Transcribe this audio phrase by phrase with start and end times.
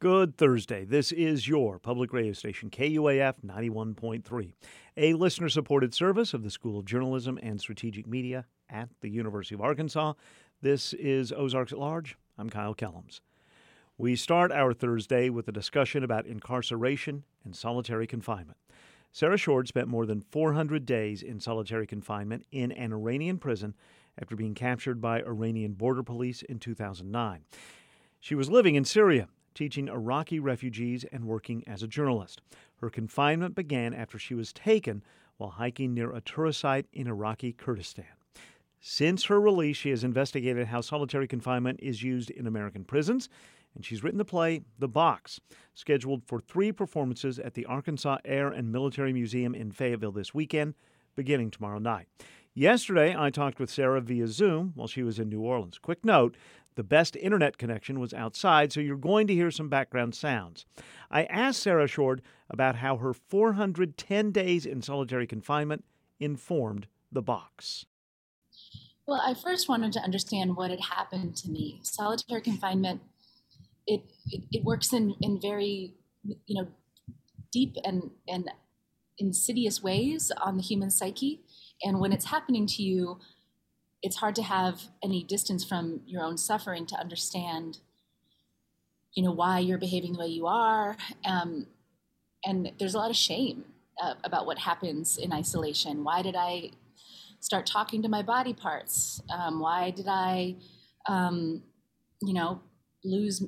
[0.00, 0.86] Good Thursday.
[0.86, 4.54] This is your public radio station, KUAF 91.3,
[4.96, 9.54] a listener supported service of the School of Journalism and Strategic Media at the University
[9.54, 10.14] of Arkansas.
[10.62, 12.16] This is Ozarks at Large.
[12.38, 13.20] I'm Kyle Kellums.
[13.98, 18.56] We start our Thursday with a discussion about incarceration and solitary confinement.
[19.12, 23.74] Sarah Shourd spent more than 400 days in solitary confinement in an Iranian prison
[24.18, 27.44] after being captured by Iranian border police in 2009.
[28.18, 29.28] She was living in Syria
[29.60, 32.40] teaching Iraqi refugees and working as a journalist.
[32.80, 35.02] Her confinement began after she was taken
[35.36, 38.06] while hiking near a tourist site in Iraqi Kurdistan.
[38.80, 43.28] Since her release, she has investigated how solitary confinement is used in American prisons,
[43.74, 45.42] and she's written the play The Box,
[45.74, 50.72] scheduled for three performances at the Arkansas Air and Military Museum in Fayetteville this weekend,
[51.16, 52.06] beginning tomorrow night.
[52.54, 55.78] Yesterday, I talked with Sarah via Zoom while she was in New Orleans.
[55.78, 56.36] Quick note
[56.74, 60.66] the best internet connection was outside, so you're going to hear some background sounds.
[61.10, 65.84] I asked Sarah Shourd about how her 410 days in solitary confinement
[66.18, 67.86] informed the box.
[69.06, 71.80] Well, I first wanted to understand what had happened to me.
[71.82, 73.00] Solitary confinement,
[73.86, 75.94] it, it, it works in, in very,
[76.46, 76.68] you know,
[77.50, 78.48] deep and, and
[79.18, 81.40] insidious ways on the human psyche.
[81.82, 83.18] And when it's happening to you,
[84.02, 87.78] it's hard to have any distance from your own suffering to understand
[89.14, 90.96] you know why you're behaving the way you are.
[91.24, 91.66] Um,
[92.44, 93.64] and there's a lot of shame
[94.02, 96.04] uh, about what happens in isolation.
[96.04, 96.70] Why did i
[97.40, 99.20] start talking to my body parts?
[99.32, 100.56] Um, why did i
[101.06, 101.62] um,
[102.22, 102.60] you know
[103.04, 103.42] lose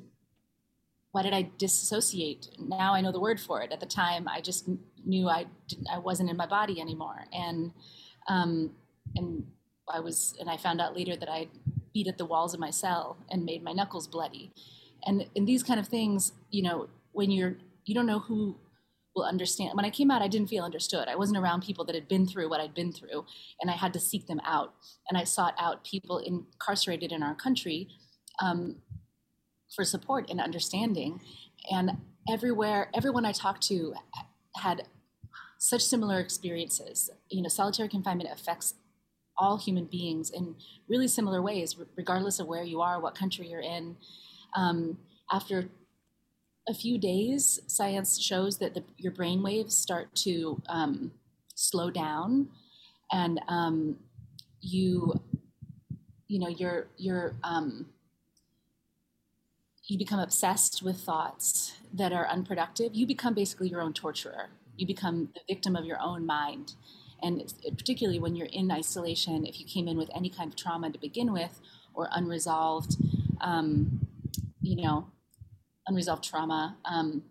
[1.11, 3.71] why did i disassociate now i know the word for it.
[3.71, 4.67] At the time i just
[5.05, 5.45] knew i
[5.91, 7.25] i wasn't in my body anymore.
[7.31, 7.71] And
[8.27, 8.71] um,
[9.15, 9.45] and
[9.89, 11.47] I was, and I found out later that I
[11.93, 14.51] beat at the walls of my cell and made my knuckles bloody.
[15.05, 18.57] And in these kind of things, you know, when you're, you don't know who
[19.15, 19.71] will understand.
[19.75, 21.07] When I came out, I didn't feel understood.
[21.07, 23.25] I wasn't around people that had been through what I'd been through,
[23.61, 24.73] and I had to seek them out.
[25.09, 27.89] And I sought out people incarcerated in our country
[28.41, 28.77] um,
[29.75, 31.21] for support and understanding.
[31.69, 31.91] And
[32.29, 33.93] everywhere, everyone I talked to
[34.55, 34.87] had
[35.59, 37.09] such similar experiences.
[37.29, 38.73] You know, solitary confinement affects
[39.37, 40.55] all human beings in
[40.87, 43.95] really similar ways, regardless of where you are, what country you're in.
[44.55, 44.97] Um,
[45.31, 45.69] after
[46.67, 51.11] a few days, science shows that the, your brain waves start to um,
[51.55, 52.47] slow down,
[53.11, 53.97] and um,
[54.61, 55.13] you,
[56.27, 57.87] you know, you're you're um,
[59.85, 62.95] you become obsessed with thoughts that are unproductive.
[62.95, 64.49] You become basically your own torturer.
[64.77, 66.73] You become the victim of your own mind
[67.23, 70.91] and particularly when you're in isolation, if you came in with any kind of trauma
[70.91, 71.61] to begin with
[71.93, 72.97] or unresolved,
[73.41, 74.05] um,
[74.61, 75.07] you know,
[75.87, 77.23] unresolved trauma, um,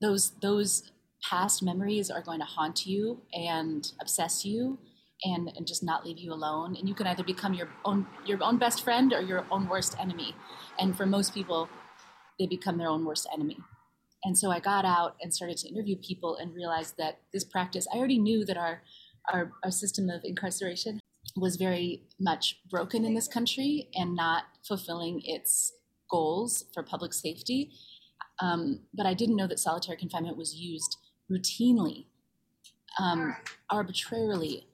[0.00, 0.92] those those
[1.22, 4.78] past memories are going to haunt you and obsess you
[5.24, 6.76] and, and just not leave you alone.
[6.76, 9.98] And you can either become your own your own best friend or your own worst
[9.98, 10.36] enemy.
[10.78, 11.68] And for most people,
[12.38, 13.58] they become their own worst enemy.
[14.24, 17.86] And so I got out and started to interview people and realized that this practice,
[17.92, 18.82] I already knew that our,
[19.32, 21.00] our, our system of incarceration
[21.36, 25.72] was very much broken in this country and not fulfilling its
[26.10, 27.70] goals for public safety.
[28.40, 30.96] Um, but I didn't know that solitary confinement was used
[31.30, 32.06] routinely,
[33.00, 33.36] um,
[33.70, 34.68] arbitrarily,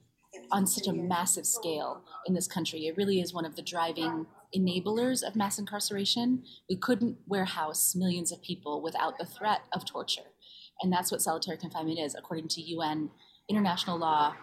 [0.51, 2.87] on such a massive scale in this country.
[2.87, 4.25] It really is one of the driving
[4.55, 6.43] enablers of mass incarceration.
[6.69, 10.21] We couldn't warehouse millions of people without the threat of torture.
[10.81, 13.09] And that's what solitary confinement is, according to UN
[13.49, 14.35] international law.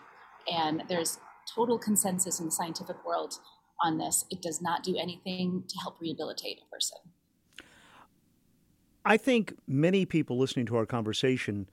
[0.51, 1.19] And there's
[1.55, 3.35] total consensus in the scientific world
[3.83, 4.25] on this.
[4.31, 6.99] It does not do anything to help rehabilitate a person.
[9.05, 11.69] I think many people listening to our conversation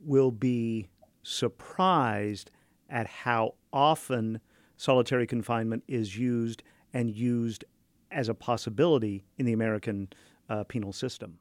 [0.00, 0.88] will be
[1.22, 2.50] surprised
[2.88, 4.40] at how often
[4.76, 6.62] solitary confinement is used
[6.94, 7.64] and used
[8.10, 10.08] as a possibility in the American
[10.48, 11.38] uh, penal system.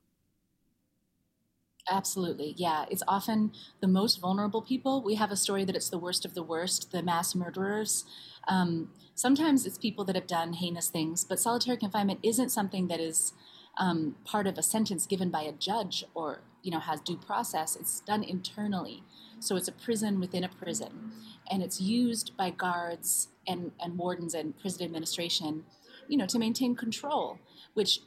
[1.90, 2.55] Absolutely.
[2.58, 2.85] Yeah.
[2.90, 3.52] It's often
[3.82, 5.03] the most vulnerable people.
[5.03, 8.05] We have a story that it's the worst of the worst, the mass murderers.
[8.47, 13.02] Um, sometimes it's people that have done heinous things, but solitary confinement isn't something that
[13.02, 13.34] is
[13.78, 17.76] um, part of a sentence given by a judge or, you know, has due process.
[17.76, 19.03] It's done internally.
[19.43, 21.11] So it's a prison within a prison.
[21.51, 25.66] And it's used by guards and, and wardens and prison administration,
[26.07, 27.40] you know, to maintain control,
[27.73, 27.99] which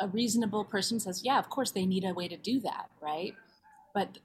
[0.00, 3.34] a reasonable person says, yeah, of course they need a way to do that, right?
[3.94, 4.18] But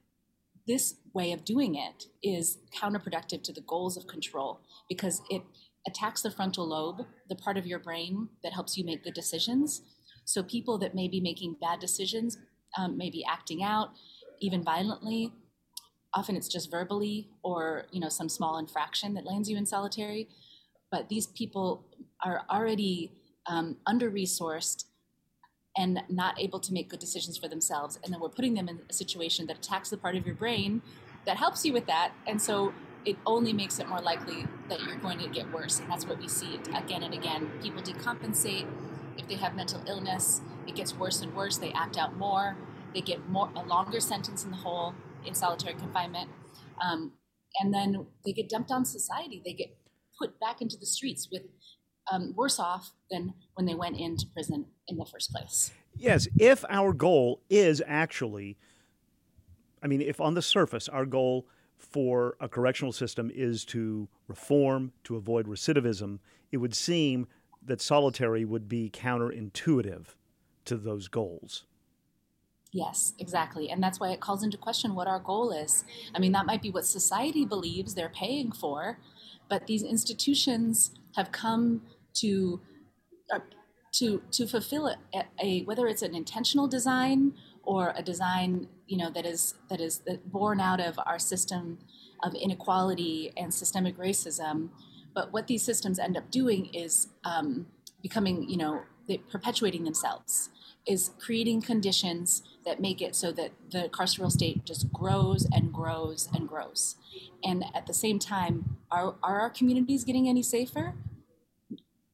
[0.66, 5.42] this way of doing it is counterproductive to the goals of control because it
[5.86, 9.82] attacks the frontal lobe, the part of your brain that helps you make good decisions.
[10.24, 12.38] So people that may be making bad decisions,
[12.78, 13.90] um, maybe acting out,
[14.40, 15.34] even violently.
[16.16, 20.30] Often it's just verbally or you know some small infraction that lands you in solitary.
[20.92, 21.86] But these people
[22.24, 23.12] are already
[23.48, 24.86] um, under resourced
[25.76, 27.98] and not able to make good decisions for themselves.
[28.04, 30.82] And then we're putting them in a situation that attacks the part of your brain
[31.26, 32.12] that helps you with that.
[32.28, 32.74] And so
[33.06, 35.80] it only makes it more likely that you're going to get worse.
[35.80, 37.52] And that's what we see again and again.
[37.62, 38.68] People decompensate.
[39.18, 41.58] If they have mental illness, it gets worse and worse.
[41.58, 42.56] They act out more.
[42.94, 44.94] They get more a longer sentence in the hole
[45.26, 46.30] in solitary confinement.
[46.82, 47.14] Um,
[47.60, 49.42] and then they get dumped on society.
[49.46, 49.78] They get
[50.20, 51.44] put back into the streets with
[52.12, 55.72] um, worse off than when they went into prison in the first place.
[55.96, 58.58] Yes, if our goal is actually,
[59.82, 61.48] I mean, if on the surface our goal
[61.78, 66.20] for a correctional system is to reform, to avoid recidivism,
[66.52, 67.28] it would seem
[67.66, 70.08] that solitary would be counterintuitive
[70.66, 71.66] to those goals.
[72.74, 73.70] Yes, exactly.
[73.70, 75.84] And that's why it calls into question what our goal is.
[76.16, 78.98] I mean, that might be what society believes they're paying for,
[79.48, 81.84] but these institutions have come
[82.16, 82.62] to
[83.32, 83.40] uh,
[83.94, 87.34] to to fulfill a, a, whether it's an intentional design
[87.64, 91.78] or a design you know that is that is born out of our system
[92.24, 94.70] of inequality and systemic racism.
[95.14, 97.68] But what these systems end up doing is um,
[98.02, 98.82] becoming you know
[99.32, 100.50] perpetuating themselves
[100.86, 106.30] is creating conditions that make it so that the carceral state just grows and grows
[106.34, 106.96] and grows.
[107.44, 110.96] And at the same time, are, are our communities getting any safer?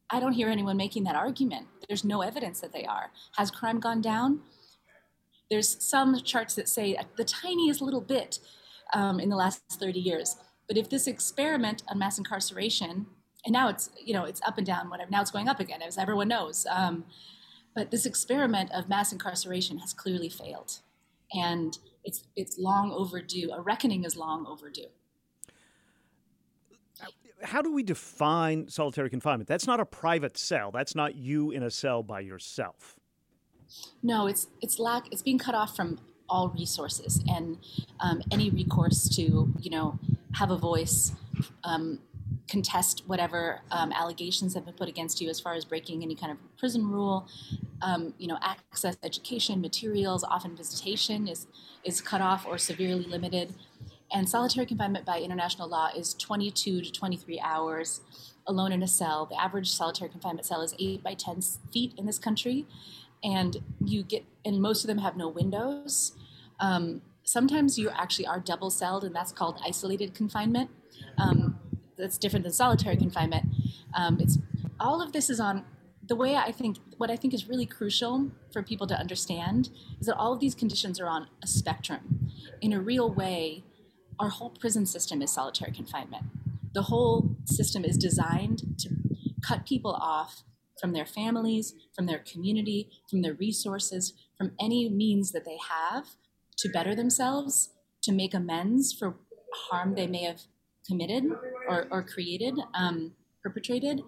[0.09, 1.67] I don't hear anyone making that argument.
[1.87, 3.11] There's no evidence that they are.
[3.37, 4.41] Has crime gone down?
[5.49, 8.39] There's some charts that say the tiniest little bit
[8.93, 10.35] um, in the last 30 years.
[10.67, 13.07] But if this experiment on mass incarceration,
[13.45, 15.09] and now it's you know it's up and down, whatever.
[15.09, 16.67] Now it's going up again, as everyone knows.
[16.69, 17.05] Um,
[17.75, 20.79] but this experiment of mass incarceration has clearly failed,
[21.33, 23.51] and it's it's long overdue.
[23.51, 24.89] A reckoning is long overdue
[27.43, 29.47] how do we define solitary confinement?
[29.47, 30.71] That's not a private cell.
[30.71, 32.95] That's not you in a cell by yourself.
[34.01, 35.11] No, it's it's lack.
[35.11, 37.57] It's being cut off from all resources and
[37.99, 39.99] um, any recourse to you know
[40.33, 41.13] have a voice,
[41.63, 41.99] um,
[42.49, 46.31] contest whatever um, allegations have been put against you as far as breaking any kind
[46.31, 47.27] of prison rule.
[47.81, 51.47] Um, you know, access education materials, often visitation is
[51.83, 53.53] is cut off or severely limited.
[54.11, 58.01] And solitary confinement by international law is 22 to 23 hours
[58.47, 59.27] alone in a cell.
[59.27, 61.41] The average solitary confinement cell is 8 by 10
[61.71, 62.65] feet in this country.
[63.23, 66.13] And you get, and most of them have no windows.
[66.59, 70.71] Um, sometimes you actually are double celled, and that's called isolated confinement.
[71.17, 71.58] Um,
[71.99, 73.45] that's different than solitary confinement.
[73.93, 74.37] Um, it's
[74.79, 75.65] all of this is on
[76.07, 79.69] the way I think what I think is really crucial for people to understand
[79.99, 82.31] is that all of these conditions are on a spectrum.
[82.61, 83.63] In a real way,
[84.19, 86.25] our whole prison system is solitary confinement.
[86.73, 88.89] The whole system is designed to
[89.45, 90.43] cut people off
[90.81, 96.05] from their families, from their community, from their resources, from any means that they have
[96.57, 97.69] to better themselves,
[98.01, 99.15] to make amends for
[99.69, 100.41] harm they may have
[100.89, 101.23] committed
[101.67, 103.13] or, or created, um,
[103.43, 104.01] perpetrated,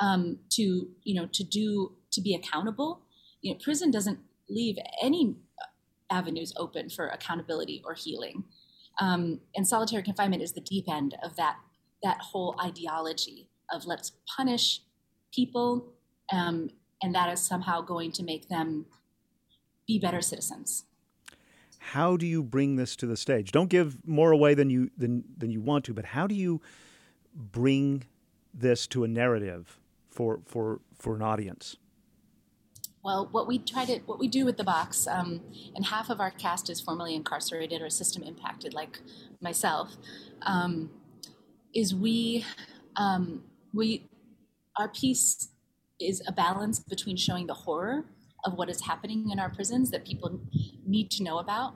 [0.00, 3.00] um, to you know to do to be accountable.
[3.42, 5.36] You know, prison doesn't leave any
[6.10, 8.44] avenues open for accountability or healing.
[9.00, 11.56] Um, and solitary confinement is the deep end of that
[12.02, 14.80] that whole ideology of let's punish
[15.34, 15.92] people,
[16.32, 16.70] um,
[17.02, 18.86] and that is somehow going to make them
[19.86, 20.84] be better citizens.
[21.92, 23.50] How do you bring this to the stage?
[23.50, 26.60] Don't give more away than you than than you want to, but how do you
[27.34, 28.04] bring
[28.52, 29.78] this to a narrative
[30.10, 31.76] for for for an audience?
[33.02, 35.40] Well, what we try to, what we do with the box, um,
[35.74, 39.00] and half of our cast is formerly incarcerated or system impacted, like
[39.40, 39.96] myself,
[40.42, 40.90] um,
[41.74, 42.44] is we,
[42.96, 44.10] um, we,
[44.76, 45.48] our piece
[46.00, 48.04] is a balance between showing the horror
[48.44, 50.40] of what is happening in our prisons that people
[50.86, 51.74] need to know about,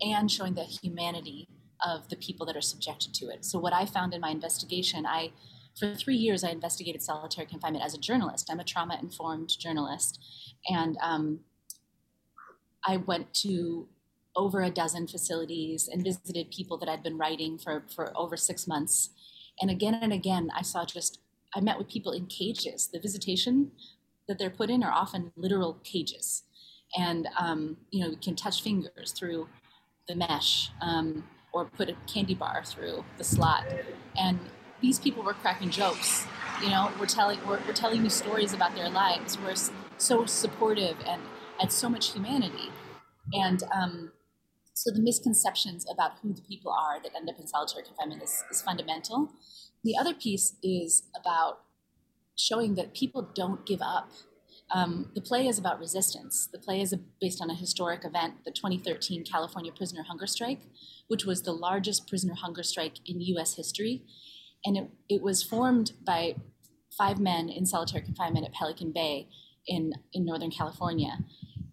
[0.00, 1.48] and showing the humanity
[1.84, 3.44] of the people that are subjected to it.
[3.44, 5.32] So, what I found in my investigation, I
[5.78, 8.48] for three years, I investigated solitary confinement as a journalist.
[8.50, 10.20] I'm a trauma informed journalist.
[10.68, 11.40] And um,
[12.86, 13.88] I went to
[14.36, 18.66] over a dozen facilities and visited people that I'd been writing for, for over six
[18.66, 19.10] months.
[19.60, 21.20] And again and again, I saw just,
[21.54, 22.88] I met with people in cages.
[22.92, 23.70] The visitation
[24.28, 26.42] that they're put in are often literal cages.
[26.96, 29.48] And, um, you know, you can touch fingers through
[30.08, 33.64] the mesh um, or put a candy bar through the slot.
[34.16, 34.38] And
[34.80, 36.26] these people were cracking jokes.
[36.62, 39.38] You know, we're telling we're, we're telling you stories about their lives.
[39.38, 39.56] We're
[39.98, 41.22] so supportive and
[41.58, 42.70] had so much humanity.
[43.32, 44.12] And um,
[44.74, 48.44] so the misconceptions about who the people are that end up in solitary confinement is,
[48.50, 49.32] is fundamental.
[49.82, 51.60] The other piece is about
[52.36, 54.10] showing that people don't give up.
[54.72, 56.48] Um, the play is about resistance.
[56.50, 60.60] The play is a, based on a historic event, the 2013 California prisoner hunger strike,
[61.08, 64.02] which was the largest prisoner hunger strike in US history.
[64.64, 66.36] And it, it was formed by
[66.96, 69.28] five men in solitary confinement at Pelican Bay
[69.66, 71.18] in, in Northern California.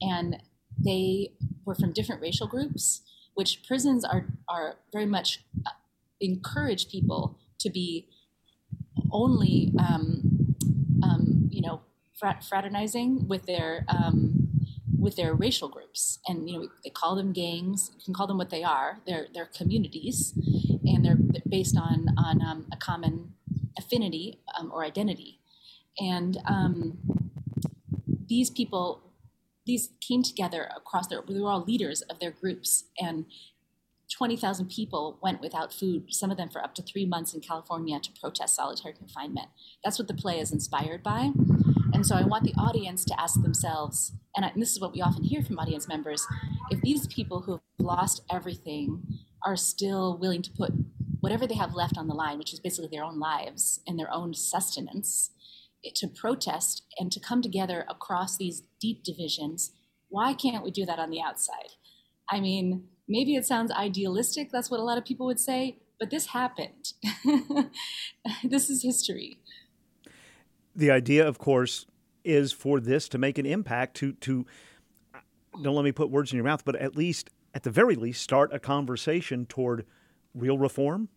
[0.02, 0.42] And
[0.78, 1.34] they
[1.66, 3.02] were from different racial groups,
[3.36, 5.72] which prisons are, are very much uh,
[6.20, 8.08] encourage people to be
[9.12, 10.31] only, um,
[11.04, 11.82] um, you know,
[12.20, 14.50] fraternizing with their um,
[15.00, 17.92] with their racial groups, and you know they call them gangs.
[17.98, 19.00] You can call them what they are.
[19.06, 20.34] They're they're communities,
[20.84, 21.18] and they're
[21.48, 23.34] based on on um, a common
[23.78, 25.40] affinity um, or identity.
[26.00, 27.00] And um,
[28.28, 29.12] these people
[29.66, 33.26] these came together across their we were all leaders of their groups and
[34.18, 38.00] 20,000 people went without food, some of them for up to three months in California
[38.00, 39.48] to protest solitary confinement.
[39.84, 41.32] That's what the play is inspired by.
[41.94, 44.94] And so I want the audience to ask themselves, and, I, and this is what
[44.94, 46.26] we often hear from audience members
[46.70, 49.02] if these people who've lost everything
[49.46, 50.72] are still willing to put
[51.20, 54.12] whatever they have left on the line, which is basically their own lives and their
[54.12, 55.32] own sustenance,
[55.96, 59.72] to protest and to come together across these deep divisions,
[60.10, 61.74] why can't we do that on the outside?
[62.30, 66.10] I mean, maybe it sounds idealistic, that's what a lot of people would say, but
[66.10, 66.94] this happened.
[68.44, 69.40] this is history.
[70.76, 71.86] The idea, of course,
[72.24, 74.46] is for this to make an impact to to
[75.62, 78.24] don't let me put words in your mouth, but at least at the very least
[78.24, 79.86] start a conversation toward
[80.34, 81.10] real reform.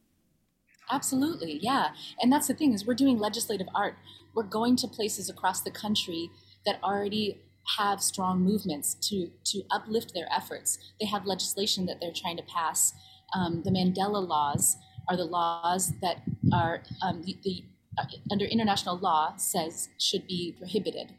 [0.90, 1.90] Absolutely, yeah.
[2.20, 3.94] And that's the thing is we're doing legislative art
[4.34, 6.30] we're going to places across the country
[6.66, 7.40] that already
[7.78, 10.78] have strong movements to to uplift their efforts.
[11.00, 12.92] They have legislation that they're trying to pass.
[13.34, 14.76] Um, the Mandela laws
[15.08, 17.64] are the laws that are um, the, the
[17.98, 21.12] uh, under international law says should be prohibited.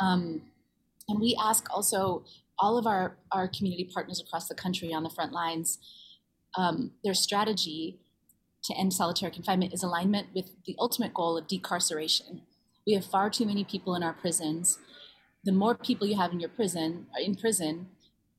[0.00, 0.42] Um,
[1.08, 2.24] and we ask also
[2.58, 5.78] all of our, our community partners across the country on the front lines
[6.56, 8.00] um, their strategy
[8.64, 12.42] to end solitary confinement is alignment with the ultimate goal of decarceration.
[12.86, 14.78] We have far too many people in our prisons.
[15.44, 17.88] The more people you have in your prison, in prison,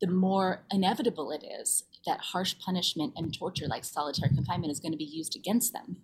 [0.02, 4.92] the more inevitable it is that harsh punishment and torture, like solitary confinement, is going
[4.92, 5.98] to be used against them.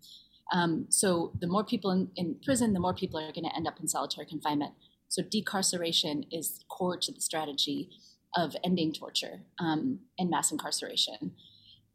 [0.54, 3.68] Um, so the more people in, in prison, the more people are going to end
[3.68, 4.74] up in solitary confinement.
[5.10, 7.90] So decarceration is core to the strategy
[8.36, 11.32] of ending torture um, and mass incarceration.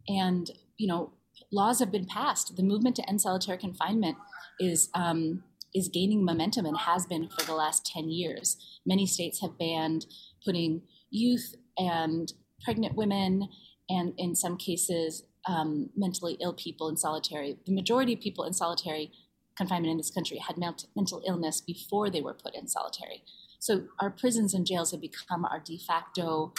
[0.08, 1.12] And you know,
[1.52, 2.56] laws have been passed.
[2.56, 4.16] The movement to end solitary confinement
[4.58, 5.44] is um,
[5.74, 8.56] is gaining momentum and has been for the last 10 years.
[8.84, 10.06] Many states have banned
[10.44, 12.32] putting youth and
[12.64, 13.48] pregnant women,
[13.88, 17.56] and in some cases, um, mentally ill people in solitary.
[17.66, 19.10] The majority of people in solitary
[19.56, 23.22] confinement in this country had mental illness before they were put in solitary.
[23.58, 26.52] So our prisons and jails have become our de facto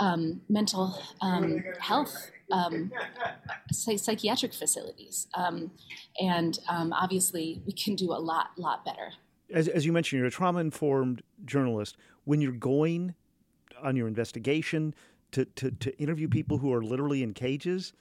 [0.00, 2.92] um, mental um, health um,
[3.72, 5.26] psychiatric facilities.
[5.34, 5.72] Um,
[6.20, 9.12] and um, obviously, we can do a lot, lot better.
[9.52, 11.96] As, as you mentioned, you're a trauma informed journalist.
[12.24, 13.14] When you're going
[13.82, 14.94] on your investigation
[15.32, 17.92] to, to, to interview people who are literally in cages,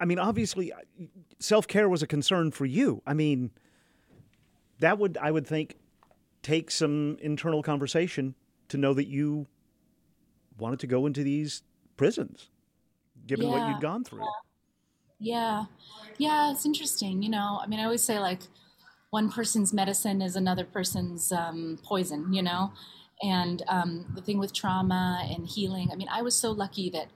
[0.00, 0.72] I mean, obviously,
[1.38, 3.02] self care was a concern for you.
[3.06, 3.50] I mean,
[4.78, 5.76] that would, I would think,
[6.42, 8.34] take some internal conversation
[8.68, 9.46] to know that you
[10.56, 11.62] wanted to go into these
[11.98, 12.48] prisons,
[13.26, 13.52] given yeah.
[13.52, 14.24] what you'd gone through.
[15.18, 15.64] Yeah.
[16.16, 17.22] Yeah, it's interesting.
[17.22, 18.40] You know, I mean, I always say like
[19.10, 22.72] one person's medicine is another person's um, poison, you know?
[23.22, 27.08] And um, the thing with trauma and healing, I mean, I was so lucky that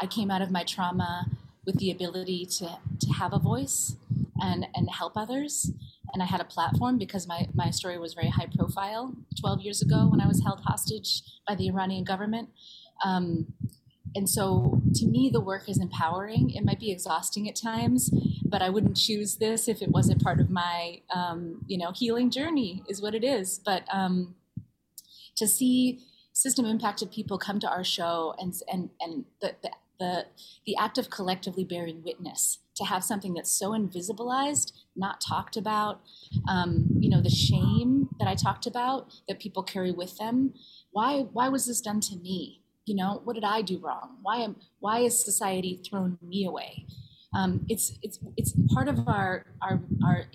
[0.00, 1.26] I came out of my trauma
[1.66, 3.96] with the ability to, to have a voice
[4.40, 5.70] and, and help others.
[6.12, 9.82] And I had a platform because my, my story was very high profile 12 years
[9.82, 12.48] ago when I was held hostage by the Iranian government.
[13.04, 13.52] Um,
[14.14, 16.50] and so to me the work is empowering.
[16.50, 18.10] It might be exhausting at times
[18.52, 22.30] but i wouldn't choose this if it wasn't part of my um, you know healing
[22.30, 23.58] journey is what it is.
[23.58, 24.36] But um,
[25.36, 26.00] to see
[26.32, 30.26] system impacted people come to our show and and and the, the the
[30.66, 36.00] the act of collectively bearing witness to have something that's so invisibilized not talked about
[36.48, 40.54] um, you know the shame that i talked about that people carry with them
[40.90, 44.36] why why was this done to me you know what did i do wrong why
[44.36, 46.86] am why is society thrown me away
[47.34, 50.26] um, it's it's it's part of our our our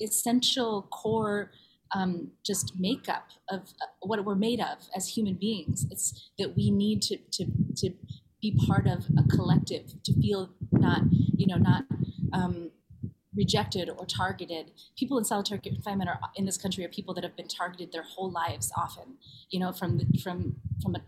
[0.00, 1.52] essential core
[1.94, 5.86] um, just makeup of uh, what we're made of as human beings.
[5.90, 7.90] It's that we need to to to
[8.40, 11.84] be part of a collective, to feel not you know not
[12.32, 12.70] um,
[13.36, 14.72] rejected or targeted.
[14.98, 18.02] People in solitary confinement are in this country are people that have been targeted their
[18.02, 19.16] whole lives, often.
[19.50, 21.00] You know, from the, from from a,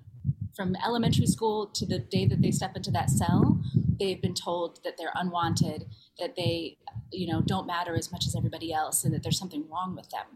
[0.54, 3.60] from elementary school to the day that they step into that cell,
[3.98, 5.86] they've been told that they're unwanted,
[6.18, 6.78] that they
[7.10, 10.10] you know don't matter as much as everybody else, and that there's something wrong with
[10.10, 10.26] them.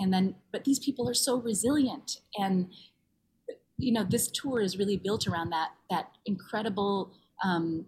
[0.00, 2.72] And then, but these people are so resilient and
[3.82, 7.12] you know this tour is really built around that that incredible
[7.44, 7.86] um,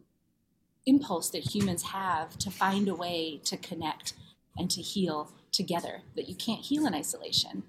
[0.86, 4.14] impulse that humans have to find a way to connect
[4.56, 7.62] and to heal together that you can't heal in isolation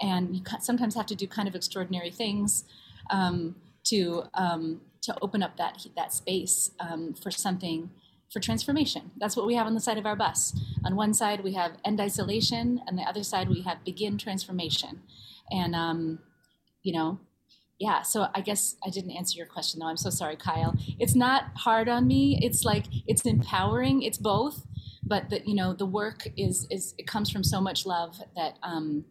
[0.00, 2.64] and you sometimes have to do kind of extraordinary things
[3.10, 7.90] um, to um, to open up that that space um, for something
[8.32, 9.10] for transformation.
[9.18, 10.58] That's what we have on the side of our bus.
[10.84, 15.02] On one side we have end isolation, and the other side we have begin transformation.
[15.50, 16.18] And um,
[16.82, 17.20] you know,
[17.78, 19.86] yeah, so I guess I didn't answer your question though.
[19.86, 20.74] I'm so sorry, Kyle.
[20.98, 22.38] It's not hard on me.
[22.42, 24.02] It's like it's empowering.
[24.02, 24.66] It's both,
[25.02, 28.58] but that you know the work is is it comes from so much love that
[28.62, 29.04] um,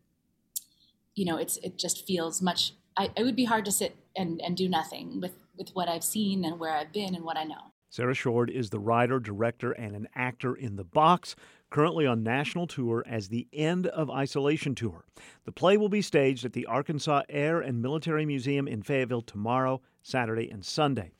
[1.16, 2.74] you know it's it just feels much.
[2.98, 6.04] I, it would be hard to sit and and do nothing with with what I've
[6.04, 7.72] seen and where I've been and what I know.
[7.90, 11.36] Sarah Shourd is the writer, director, and an actor in The Box,
[11.70, 15.06] currently on national tour as the End of Isolation Tour.
[15.46, 19.82] The play will be staged at the Arkansas Air and Military Museum in Fayetteville tomorrow,
[20.02, 21.12] Saturday, and Sunday.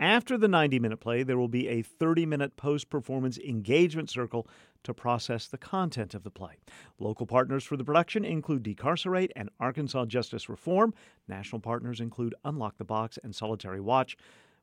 [0.00, 4.46] After the 90 minute play, there will be a 30 minute post performance engagement circle
[4.84, 6.54] to process the content of the play.
[6.98, 10.94] Local partners for the production include Decarcerate and Arkansas Justice Reform.
[11.26, 14.16] National partners include Unlock the Box and Solitary Watch.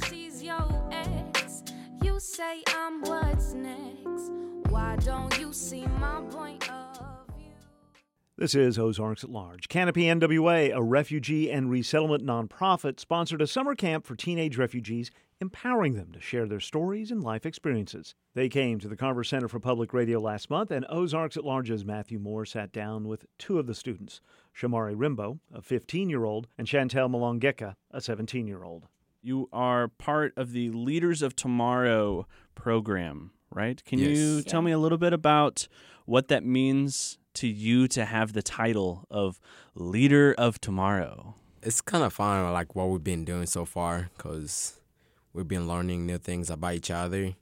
[2.04, 4.32] You say I'm what's next.
[4.70, 6.70] Why don't you see my point
[8.42, 9.68] this is Ozarks at Large.
[9.68, 15.94] Canopy NWA, a refugee and resettlement nonprofit, sponsored a summer camp for teenage refugees, empowering
[15.94, 18.16] them to share their stories and life experiences.
[18.34, 21.86] They came to the Carver Center for Public Radio last month, and Ozarks at Large's
[21.86, 24.22] Matthew Moore sat down with two of the students
[24.60, 28.88] Shamari Rimbo, a 15 year old, and Chantel Malongeka, a 17 year old.
[29.22, 32.26] You are part of the Leaders of Tomorrow
[32.56, 33.84] program, right?
[33.86, 34.18] Can yes.
[34.18, 35.68] you tell me a little bit about
[36.06, 39.40] what that means to you to have the title of
[39.76, 41.36] leader of tomorrow?
[41.62, 44.80] It's kind of fun, like what we've been doing so far, because
[45.34, 47.36] we've been learning new things about each other.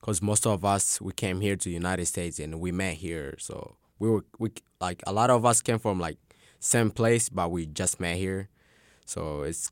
[0.00, 3.76] Because most of us, we came here to United States and we met here, so
[3.98, 6.18] we were we like a lot of us came from like
[6.60, 8.48] same place, but we just met here.
[9.04, 9.70] So it's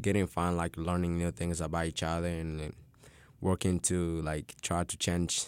[0.00, 2.72] getting fun, like learning new things about each other and
[3.40, 5.46] working to like try to change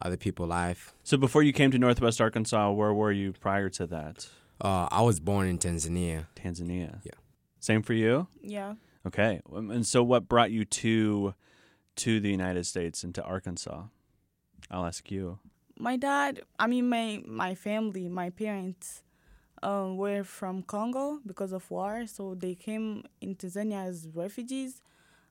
[0.00, 0.94] other people's life.
[1.02, 4.28] So before you came to Northwest Arkansas, where were you prior to that?
[4.60, 6.26] Uh, I was born in Tanzania.
[6.36, 7.00] Tanzania.
[7.04, 7.12] Yeah.
[7.60, 8.28] Same for you?
[8.40, 8.74] Yeah.
[9.06, 9.40] Okay.
[9.54, 11.34] Um, and so what brought you to
[11.96, 13.84] to the United States and to Arkansas?
[14.70, 15.38] I'll ask you.
[15.78, 19.02] My dad, I mean my my family, my parents
[19.62, 24.82] um, were from Congo because of war, so they came in Tanzania as refugees.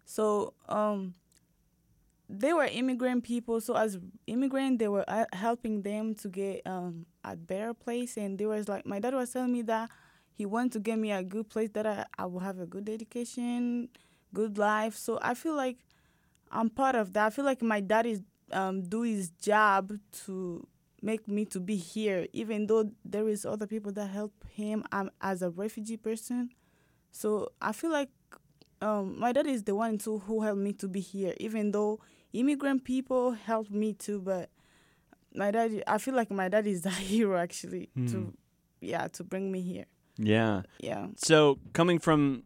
[0.05, 1.15] So um,
[2.29, 7.05] they were immigrant people so as immigrant they were uh, helping them to get um,
[7.23, 8.17] a better place.
[8.17, 9.89] And they was like my dad was telling me that
[10.33, 12.89] he wanted to get me a good place that I, I will have a good
[12.89, 13.89] education
[14.33, 14.95] good life.
[14.95, 15.77] So i feel like
[16.51, 17.27] i'm part of that.
[17.27, 19.93] I feel like my dad is um, do his job
[20.25, 20.65] to
[21.01, 25.11] make me to be here even though there is other people that help him um,
[25.21, 26.49] as a refugee person.
[27.11, 28.09] So i feel like
[28.81, 31.99] um, my dad is the one too who helped me to be here even though
[32.33, 34.49] immigrant people helped me too, but
[35.33, 38.11] my dad, I feel like my dad is the hero actually mm.
[38.11, 38.29] to, hmm.
[38.81, 39.85] yeah, to bring me here.
[40.17, 40.63] Yeah.
[40.79, 41.07] Yeah.
[41.15, 42.43] So coming from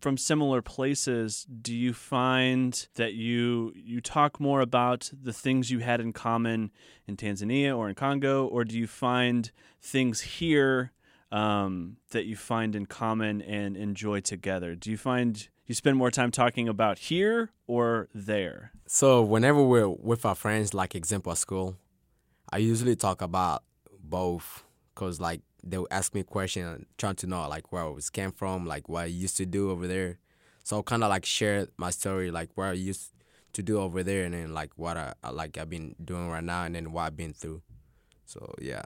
[0.00, 5.80] from similar places, do you find that you you talk more about the things you
[5.80, 6.70] had in common
[7.06, 10.92] in Tanzania or in Congo, or do you find things here
[11.30, 14.74] um, that you find in common and enjoy together?
[14.74, 18.72] Do you find you spend more time talking about here or there?
[18.88, 21.76] So whenever we're with our friends, like example at school,
[22.52, 23.62] I usually talk about
[24.02, 24.64] both,
[24.96, 28.32] cause like they'll ask me a question, trying to know like where I was came
[28.32, 30.18] from, like what I used to do over there.
[30.64, 33.12] So I kind of like share my story, like where I used
[33.52, 36.42] to do over there, and then like what I, I like I've been doing right
[36.42, 37.62] now, and then what I've been through.
[38.26, 38.82] So yeah.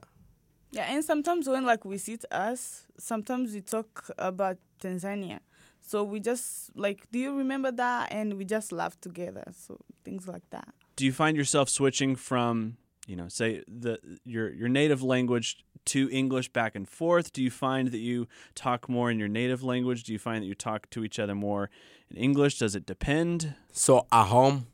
[0.70, 5.38] Yeah, and sometimes when like we sit us, sometimes we talk about Tanzania.
[5.86, 8.10] So we just like, do you remember that?
[8.10, 9.44] And we just laugh together.
[9.52, 10.68] So things like that.
[10.96, 16.08] Do you find yourself switching from, you know, say the your your native language to
[16.10, 17.32] English back and forth?
[17.32, 20.04] Do you find that you talk more in your native language?
[20.04, 21.68] Do you find that you talk to each other more
[22.10, 22.58] in English?
[22.58, 23.54] Does it depend?
[23.70, 24.68] So at home,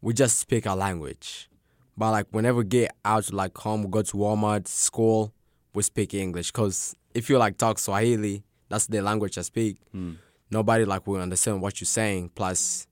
[0.00, 1.48] we just speak our language.
[1.96, 5.32] But like whenever we get out like home, we go to Walmart, school,
[5.74, 6.52] we speak English.
[6.52, 9.78] Cause if you like talk Swahili, that's the language I speak.
[9.90, 10.14] Hmm.
[10.50, 12.30] Nobody like will understand what you're saying.
[12.34, 12.86] Plus,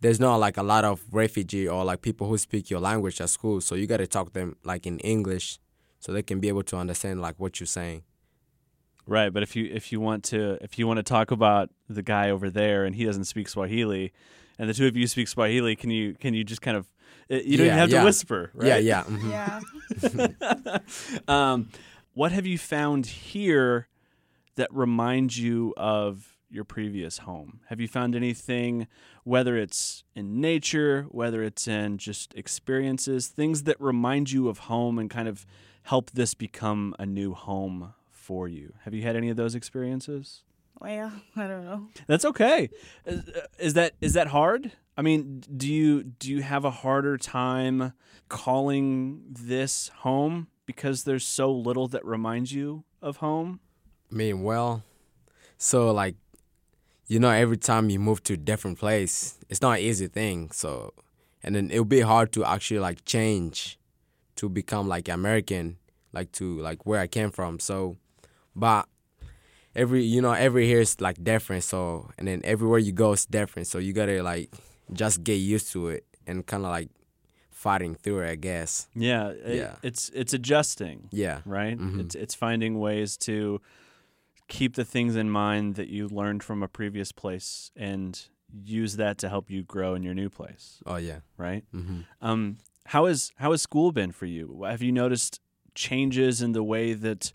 [0.00, 3.30] there's not like a lot of refugee or like people who speak your language at
[3.30, 3.60] school.
[3.60, 5.58] So you gotta talk them like in English,
[5.98, 8.02] so they can be able to understand like what you're saying.
[9.06, 12.02] Right, but if you if you want to if you want to talk about the
[12.02, 14.12] guy over there and he doesn't speak Swahili,
[14.58, 16.86] and the two of you speak Swahili, can you can you just kind of
[17.30, 18.84] uh, you don't even Yeah, have to whisper, right?
[18.84, 19.60] Yeah, yeah.
[20.00, 20.36] mhm.
[20.52, 20.78] Yeah.
[21.28, 21.68] um,
[22.14, 23.88] what have you found here
[24.56, 27.60] that reminds you of your previous home?
[27.68, 28.86] Have you found anything,
[29.24, 34.98] whether it's in nature, whether it's in just experiences, things that remind you of home
[34.98, 35.46] and kind of
[35.84, 38.74] help this become a new home for you?
[38.84, 40.42] Have you had any of those experiences?
[40.80, 41.88] well, I don't know.
[42.06, 42.70] That's okay.
[43.06, 44.72] Is, uh, is that is that hard?
[44.96, 47.92] I mean, do you do you have a harder time
[48.28, 53.60] calling this home because there's so little that reminds you of home?
[54.10, 54.82] I mean, well,
[55.56, 56.16] so like,
[57.12, 59.14] you know, every time you move to a different place,
[59.50, 60.50] it's not an easy thing.
[60.52, 60.94] So,
[61.42, 63.78] and then it'll be hard to actually like change
[64.36, 65.76] to become like American,
[66.12, 67.58] like to like where I came from.
[67.58, 67.96] So,
[68.54, 68.86] but
[69.74, 71.64] every you know every here is like different.
[71.64, 73.66] So, and then everywhere you go is different.
[73.68, 74.50] So you gotta like
[74.92, 76.90] just get used to it and kind of like
[77.50, 78.88] fighting through it, I guess.
[78.94, 79.74] Yeah, it- Yeah.
[79.82, 81.40] It's it's adjusting, Yeah.
[81.44, 81.76] right?
[81.78, 82.00] Mhm.
[82.00, 83.60] It's it's finding ways to
[84.50, 88.28] keep the things in mind that you learned from a previous place and
[88.64, 91.20] use that to help you grow in your new place, Oh yeah.
[91.38, 91.64] right?
[91.72, 94.64] hmm Um, how is how has school been for you?
[94.64, 95.40] Have you noticed
[95.74, 97.32] changes in the way that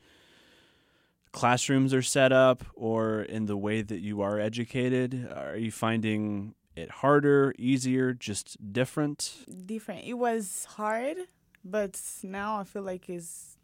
[1.31, 5.27] classrooms are set up, or in the way that you are educated?
[5.35, 9.33] Are you finding it harder, easier, just different?
[9.65, 10.05] Different.
[10.05, 11.17] It was hard,
[11.63, 13.54] but now I feel like it's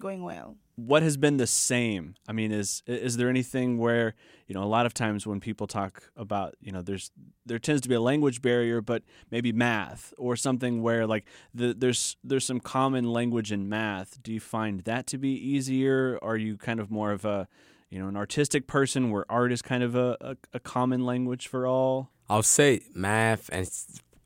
[0.00, 0.56] going well.
[0.76, 2.16] What has been the same?
[2.28, 4.14] I mean, is is there anything where
[4.48, 7.12] you know a lot of times when people talk about you know there's
[7.46, 11.74] there tends to be a language barrier, but maybe math or something where like the,
[11.74, 14.20] there's there's some common language in math.
[14.22, 16.18] Do you find that to be easier?
[16.22, 17.46] Are you kind of more of a
[17.88, 21.46] you know an artistic person where art is kind of a, a, a common language
[21.46, 22.10] for all?
[22.28, 23.70] I'll say math and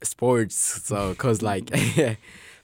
[0.02, 0.56] sports.
[0.56, 1.70] So, cause like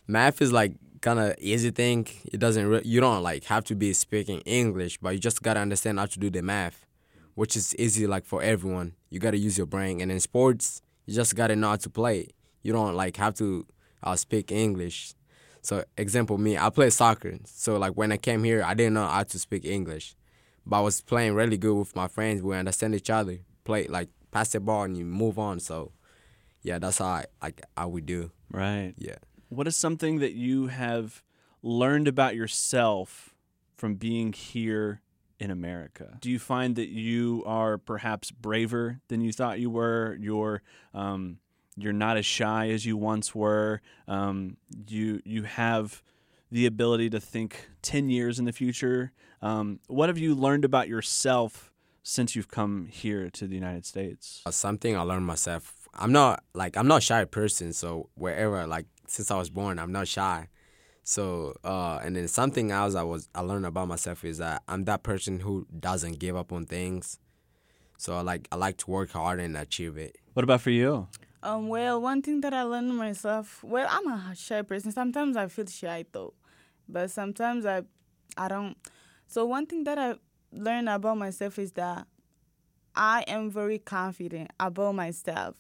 [0.07, 0.73] math is like
[1.05, 2.09] kind of easy thing.
[2.33, 2.67] It doesn't.
[2.67, 6.07] Re- you don't like have to be speaking English, but you just gotta understand how
[6.07, 6.87] to do the math,
[7.35, 8.95] which is easy like for everyone.
[9.11, 10.01] You gotta use your brain.
[10.01, 12.29] And in sports, you just gotta know how to play.
[12.63, 13.67] You don't like have to
[14.03, 15.15] uh, speak English.
[15.61, 17.35] So, example me, I play soccer.
[17.45, 20.17] So like when I came here, I didn't know how to speak English,
[20.65, 22.43] but I was playing really good with my friends.
[22.43, 23.41] We understand each other.
[23.65, 25.61] Play like pass the ball and you move on.
[25.61, 25.93] So,
[26.63, 28.31] yeah, that's how I, like how we do.
[28.51, 28.95] Right.
[28.97, 29.17] Yeah.
[29.55, 31.23] What is something that you have
[31.63, 33.35] learned about yourself
[33.77, 35.01] from being here
[35.39, 36.19] in America?
[36.21, 40.19] Do you find that you are perhaps braver than you thought you were?
[40.21, 40.63] You're
[40.93, 41.39] um,
[41.77, 43.81] you're not as shy as you once were.
[44.09, 44.57] Um,
[44.89, 46.03] you you have
[46.51, 49.13] the ability to think ten years in the future.
[49.41, 54.43] Um, what have you learned about yourself since you've come here to the United States?
[54.51, 55.75] Something I learned myself.
[55.95, 57.73] I'm not like I'm not a shy person.
[57.73, 60.49] So wherever like since I was born, I'm not shy.
[61.03, 64.85] So uh, and then something else I was I learned about myself is that I'm
[64.85, 67.19] that person who doesn't give up on things.
[67.99, 70.17] So I like I like to work hard and achieve it.
[70.33, 71.09] What about for you?
[71.43, 74.93] Um, well, one thing that I learned myself, well, I'm a shy person.
[74.93, 76.33] Sometimes I feel shy though,
[76.89, 77.83] but sometimes I,
[78.39, 78.77] I don't.
[79.27, 80.15] So one thing that I
[80.53, 82.07] learned about myself is that
[82.97, 85.57] I am very confident about myself.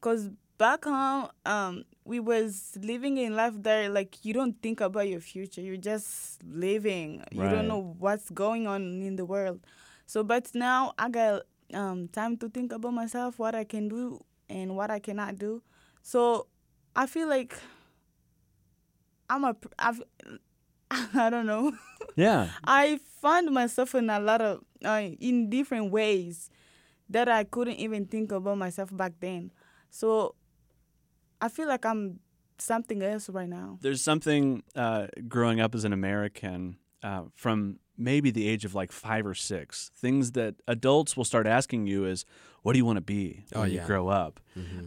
[0.00, 5.08] Cause back home, um, we was living in life there like you don't think about
[5.08, 5.60] your future.
[5.60, 7.24] You're just living.
[7.30, 9.60] You don't know what's going on in the world.
[10.06, 11.42] So, but now I got
[11.74, 15.62] um, time to think about myself, what I can do and what I cannot do.
[16.02, 16.46] So,
[16.94, 17.54] I feel like
[19.28, 19.56] I'm a.
[19.78, 20.02] I've,
[20.90, 21.72] I don't know.
[22.16, 22.48] Yeah.
[22.64, 26.48] I found myself in a lot of uh, in different ways
[27.10, 29.52] that I couldn't even think about myself back then.
[29.90, 30.34] So
[31.40, 32.20] I feel like I'm
[32.58, 33.78] something else right now.
[33.82, 38.92] There's something uh, growing up as an American uh, from maybe the age of like
[38.92, 39.90] five or six.
[39.94, 42.24] Things that adults will start asking you is,
[42.62, 44.40] "What do you want to be when Oh, you grow up?"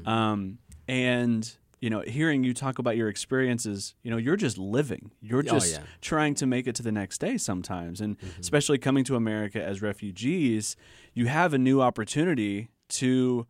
[0.05, 5.11] Um, and you know, hearing you talk about your experiences, you know, you're just living.
[5.21, 5.83] You're Oh, just yeah.
[6.01, 9.81] trying to make it to the next day sometimes, and especially coming to America as
[9.81, 10.75] refugees,
[11.13, 13.47] you have a new opportunity to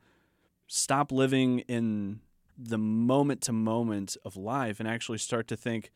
[0.68, 2.20] stop living in
[2.62, 5.92] the moment to moment of life and actually start to think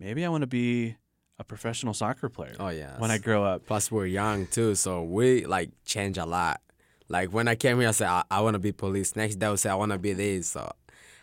[0.00, 0.96] maybe I want to be
[1.38, 2.98] a professional soccer player Oh yeah.
[2.98, 3.66] when I grow up.
[3.66, 6.60] Plus we're young too, so we like change a lot.
[7.08, 9.14] Like when I came here, I said I, I want to be police.
[9.14, 10.48] Next day I would say I want to be this.
[10.48, 10.70] So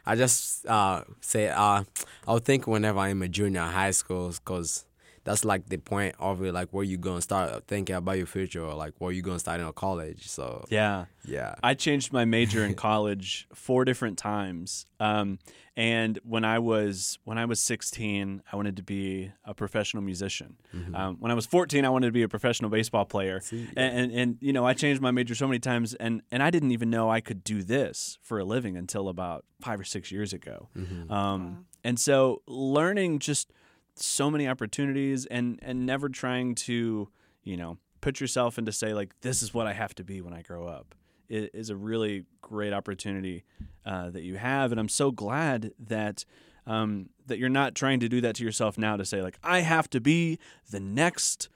[0.06, 1.84] I just uh, say uh,
[2.28, 4.86] I'll think whenever I'm a junior high school, cause
[5.26, 6.54] that's like the point of it.
[6.54, 9.60] Like where you gonna start thinking about your future, or like where you gonna start
[9.60, 10.30] in a college.
[10.30, 11.06] So Yeah.
[11.26, 11.56] yeah.
[11.62, 14.86] I changed my major in college four different times.
[15.00, 15.40] Um,
[15.78, 20.56] and when I was when I was 16, I wanted to be a professional musician.
[20.94, 23.42] Um, when I was 14, I wanted to be a professional baseball player.
[23.52, 26.50] and, and and you know, I changed my major so many times, and and I
[26.50, 30.12] didn't even know I could do this for a living until about five or six
[30.14, 30.70] years ago.
[31.10, 33.52] Um, and so learning just
[33.96, 37.10] so many opportunities and and never trying to
[37.44, 40.34] you know put yourself into say like this is what I have to be when
[40.34, 40.94] I grow up
[41.32, 43.44] i- is a really great opportunity
[43.86, 46.26] uh, that you have, and I'm so glad that
[46.68, 49.60] um, that you're not trying to do that to yourself now to say like I
[49.62, 50.40] have to be
[50.72, 51.50] the next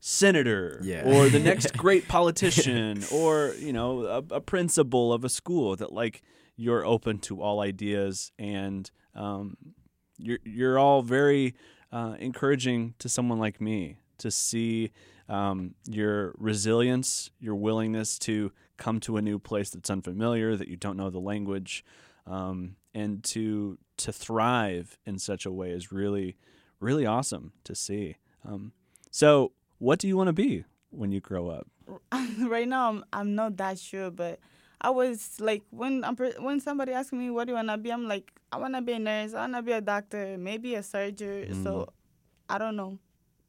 [0.00, 1.04] senator Yeah.
[1.06, 5.92] or the next great politician or you know a, a principal of a school that
[5.92, 6.22] like
[6.56, 9.56] you're open to all ideas and um,
[10.22, 11.54] you're you're all very
[11.92, 14.92] uh, encouraging to someone like me to see
[15.28, 20.76] um, your resilience, your willingness to come to a new place that's unfamiliar, that you
[20.76, 21.84] don't know the language,
[22.26, 26.36] um, and to to thrive in such a way is really
[26.80, 28.16] really awesome to see.
[28.44, 28.72] Um,
[29.10, 31.66] so, what do you want to be when you grow up?
[32.40, 34.40] right now, I'm, I'm not that sure, but
[34.82, 37.92] I was like, when I'm, when somebody asks me, what do you want to be?
[37.92, 39.32] I'm like, I want to be a nurse.
[39.32, 41.62] I want to be a doctor, maybe a surgeon.
[41.62, 41.88] So mm.
[42.48, 42.98] I don't know.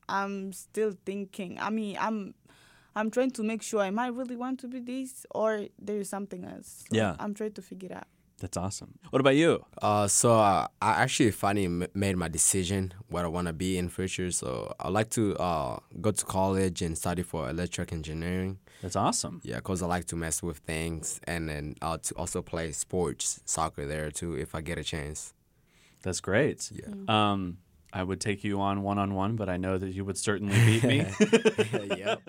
[0.07, 1.57] I'm still thinking.
[1.59, 2.35] I mean, I'm
[2.95, 6.09] I'm trying to make sure am I really want to be this or there is
[6.09, 6.85] something else.
[6.89, 7.15] So Yeah.
[7.19, 8.07] I'm trying to figure it out.
[8.43, 8.99] That's awesome.
[9.09, 9.63] What about you?
[9.81, 13.77] Uh, so uh, I actually finally m- made my decision what I want to be
[13.77, 14.31] in future.
[14.31, 18.59] So I like to uh, go to college and study for electric engineering.
[18.81, 19.39] That's awesome.
[19.45, 23.39] Yeah, cause I like to mess with things, and then uh, to also play sports,
[23.45, 25.33] soccer there too, if I get a chance.
[26.01, 26.69] That's great.
[26.69, 26.91] Yeah.
[27.07, 27.59] Um,
[27.93, 30.53] I would take you on one on one, but I know that you would certainly
[30.65, 31.05] beat me.
[31.97, 32.21] yep.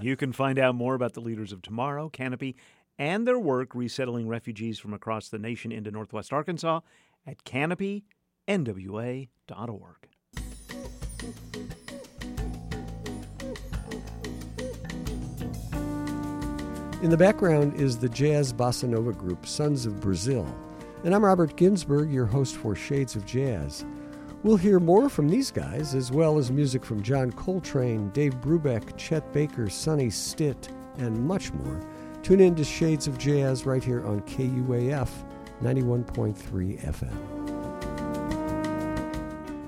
[0.00, 2.56] You can find out more about the Leaders of Tomorrow, Canopy,
[3.00, 6.80] and their work resettling refugees from across the nation into Northwest Arkansas
[7.26, 8.06] at canopynwa.org.
[17.02, 20.46] In the background is the jazz bossa nova group Sons of Brazil.
[21.02, 23.86] And I'm Robert Ginsburg, your host for Shades of Jazz.
[24.42, 28.98] We'll hear more from these guys, as well as music from John Coltrane, Dave Brubeck,
[28.98, 31.80] Chet Baker, Sonny Stitt, and much more.
[32.22, 35.08] Tune in to Shades of Jazz right here on KUAF
[35.62, 37.40] 91.3 FM.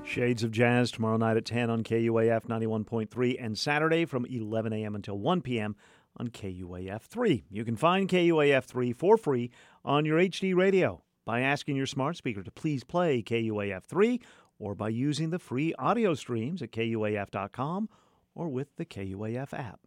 [0.06, 4.94] Shades of Jazz tomorrow night at 10 on KUAF 91.3 and Saturday from 11 a.m.
[4.94, 5.74] until 1 p.m.
[6.18, 7.44] on KUAF 3.
[7.50, 9.50] You can find KUAF 3 for free
[9.84, 14.20] on your HD radio by asking your smart speaker to please play KUAF 3
[14.58, 17.88] or by using the free audio streams at KUAF.com
[18.34, 19.80] or with the KUAF app.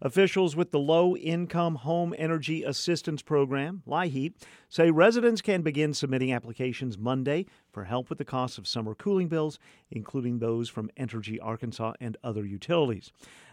[0.00, 4.34] Officials with the Low Income Home Energy Assistance Program, LIHEAP,
[4.68, 9.28] say residents can begin submitting applications Monday for help with the cost of summer cooling
[9.28, 9.58] bills,
[9.90, 13.12] including those from Entergy Arkansas and other utilities.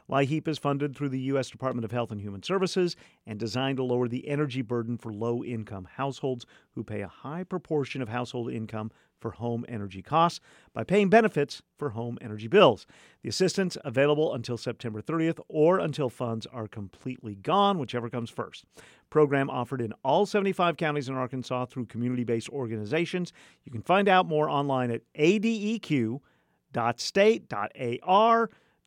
[0.10, 1.50] LIHEAP is funded through the U.S.
[1.50, 5.44] Department of Health and Human Services and designed to lower the energy burden for low
[5.44, 8.90] income households who pay a high proportion of household income
[9.20, 10.40] for home energy costs
[10.74, 12.86] by paying benefits for home energy bills.
[13.22, 18.64] The assistance available until September 30th or until funds are completely gone, whichever comes first.
[19.10, 23.34] Program offered in all 75 counties in Arkansas through community-based organizations.
[23.66, 25.02] You can find out more online at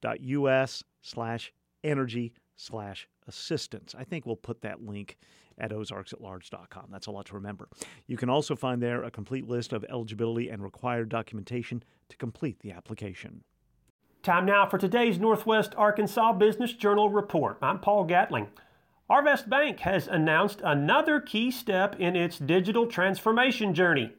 [0.03, 3.95] adeq.state.ar.us slash energy slash assistance.
[3.97, 5.17] I think we'll put that link
[5.59, 6.87] at ozarksatlarge.com.
[6.91, 7.69] That's a lot to remember.
[8.07, 12.61] You can also find there a complete list of eligibility and required documentation to complete
[12.61, 13.45] the application.
[14.23, 17.59] Time now for today's Northwest Arkansas Business Journal report.
[17.63, 18.49] I'm Paul Gatling.
[19.11, 24.13] Arvest Bank has announced another key step in its digital transformation journey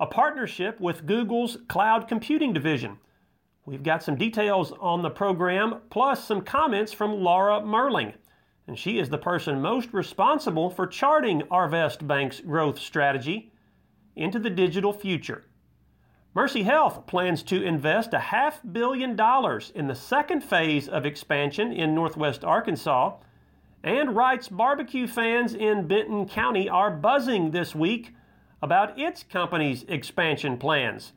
[0.00, 2.98] a partnership with Google's cloud computing division.
[3.64, 8.14] We've got some details on the program, plus some comments from Laura Merling
[8.66, 13.52] and she is the person most responsible for charting Arvest Bank's growth strategy
[14.14, 15.44] into the digital future.
[16.34, 21.72] Mercy Health plans to invest a half billion dollars in the second phase of expansion
[21.72, 23.16] in northwest Arkansas,
[23.84, 28.14] and Wright's barbecue fans in Benton County are buzzing this week
[28.62, 31.12] about its company's expansion plans.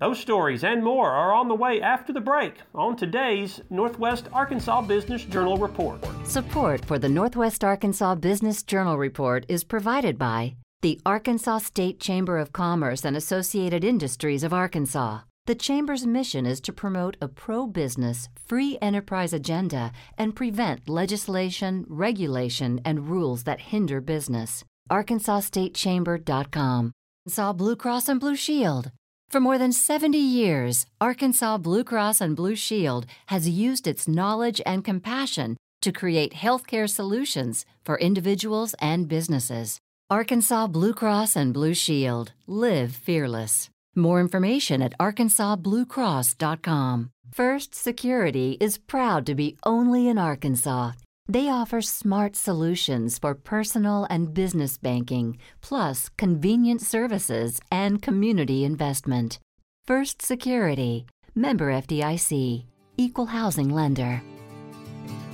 [0.00, 4.82] Those stories and more are on the way after the break on today's Northwest Arkansas
[4.82, 5.98] Business Journal Report.
[6.24, 12.38] Support for the Northwest Arkansas Business Journal Report is provided by the Arkansas State Chamber
[12.38, 15.22] of Commerce and Associated Industries of Arkansas.
[15.46, 21.84] The Chamber's mission is to promote a pro business, free enterprise agenda and prevent legislation,
[21.88, 24.62] regulation, and rules that hinder business.
[24.92, 26.92] ArkansasStateChamber.com.
[27.26, 28.92] Arkansas Blue Cross and Blue Shield.
[29.30, 34.58] For more than 70 years, Arkansas Blue Cross and Blue Shield has used its knowledge
[34.64, 39.80] and compassion to create healthcare solutions for individuals and businesses.
[40.08, 42.32] Arkansas Blue Cross and Blue Shield.
[42.46, 43.68] Live fearless.
[43.94, 47.10] More information at arkansasbluecross.com.
[47.30, 50.92] First Security is proud to be only in Arkansas
[51.28, 59.38] they offer smart solutions for personal and business banking, plus convenient services and community investment.
[59.84, 62.64] First Security, member FDIC,
[62.96, 64.22] equal housing lender.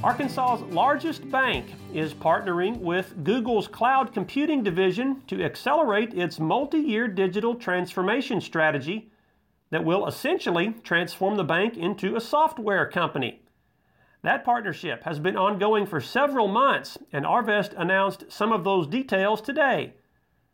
[0.03, 7.09] Arkansas's largest bank is partnering with Google's cloud computing division to accelerate its multi year
[7.09, 9.11] digital transformation strategy
[9.71, 13.41] that will essentially transform the bank into a software company.
[14.25, 19.43] That partnership has been ongoing for several months, and Arvest announced some of those details
[19.43, 19.93] today.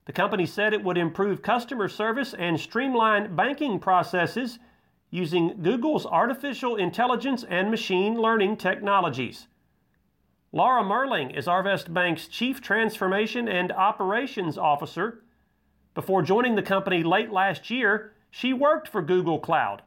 [0.07, 4.59] The company said it would improve customer service and streamline banking processes
[5.11, 9.47] using Google's artificial intelligence and machine learning technologies.
[10.51, 15.23] Laura Merling is Arvest Bank's Chief Transformation and Operations Officer.
[15.95, 19.83] Before joining the company late last year, she worked for Google Cloud.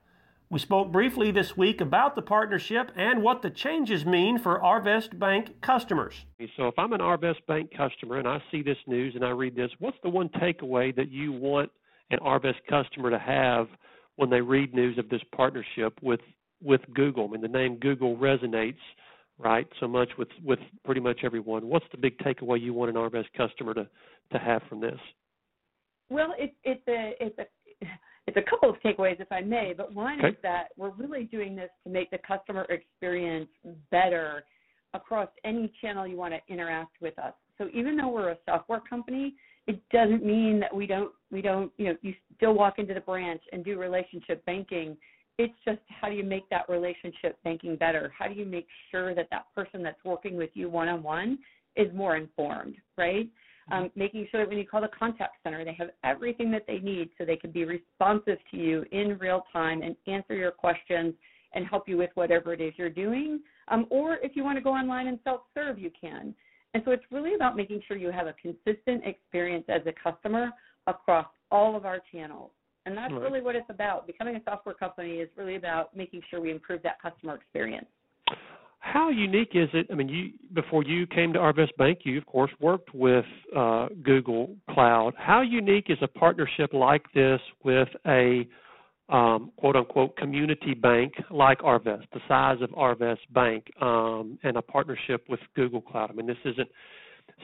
[0.54, 5.18] We spoke briefly this week about the partnership and what the changes mean for Arvest
[5.18, 6.14] Bank customers.
[6.56, 9.56] So, if I'm an Arvest Bank customer and I see this news and I read
[9.56, 11.72] this, what's the one takeaway that you want
[12.12, 13.68] an Arvest customer to have
[14.18, 16.22] when they read news of this partnership with
[16.62, 17.26] with Google?
[17.26, 18.76] I mean, the name Google resonates
[19.40, 21.66] right so much with with pretty much everyone.
[21.66, 23.88] What's the big takeaway you want an Arvest customer to
[24.34, 25.00] to have from this?
[26.12, 27.88] Well, it's it's a uh, it's a
[28.28, 29.74] it's a couple of takeaways, if I may.
[29.76, 30.30] But one okay.
[30.30, 33.50] is that we're really doing this to make the customer experience
[33.92, 34.44] better
[34.94, 37.34] across any channel you want to interact with us.
[37.58, 39.36] So even though we're a software company,
[39.68, 43.02] it doesn't mean that we don't we don't you know you still walk into the
[43.02, 44.98] branch and do relationship banking.
[45.38, 48.14] It's just how do you make that relationship banking better?
[48.18, 51.40] How do you make sure that that person that's working with you one on one
[51.76, 53.28] is more informed, right?
[53.72, 56.80] Um, making sure that when you call the contact center, they have everything that they
[56.80, 61.14] need so they can be responsive to you in real time and answer your questions
[61.54, 63.40] and help you with whatever it is you're doing.
[63.70, 66.34] Um, or if you want to go online and self serve, you can.
[66.74, 70.50] And so it's really about making sure you have a consistent experience as a customer
[70.88, 72.52] across all of our channels.
[72.86, 73.22] And that's right.
[73.22, 74.08] really what it's about.
[74.08, 77.86] Becoming a software company is really about making sure we improve that customer experience.
[78.86, 79.88] How unique is it?
[79.90, 83.24] I mean, you before you came to Arvest Bank, you of course worked with
[83.56, 85.14] uh, Google Cloud.
[85.18, 88.46] How unique is a partnership like this with a
[89.08, 94.62] um, quote unquote community bank like Arvest, the size of Arvest Bank, um, and a
[94.62, 96.12] partnership with Google Cloud?
[96.12, 96.68] I mean, this isn't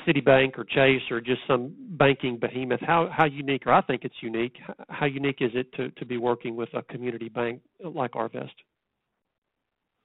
[0.05, 2.81] Citibank or Chase or just some banking behemoth.
[2.81, 4.57] How how unique, or I think it's unique.
[4.89, 8.55] How unique is it to to be working with a community bank like Arvest?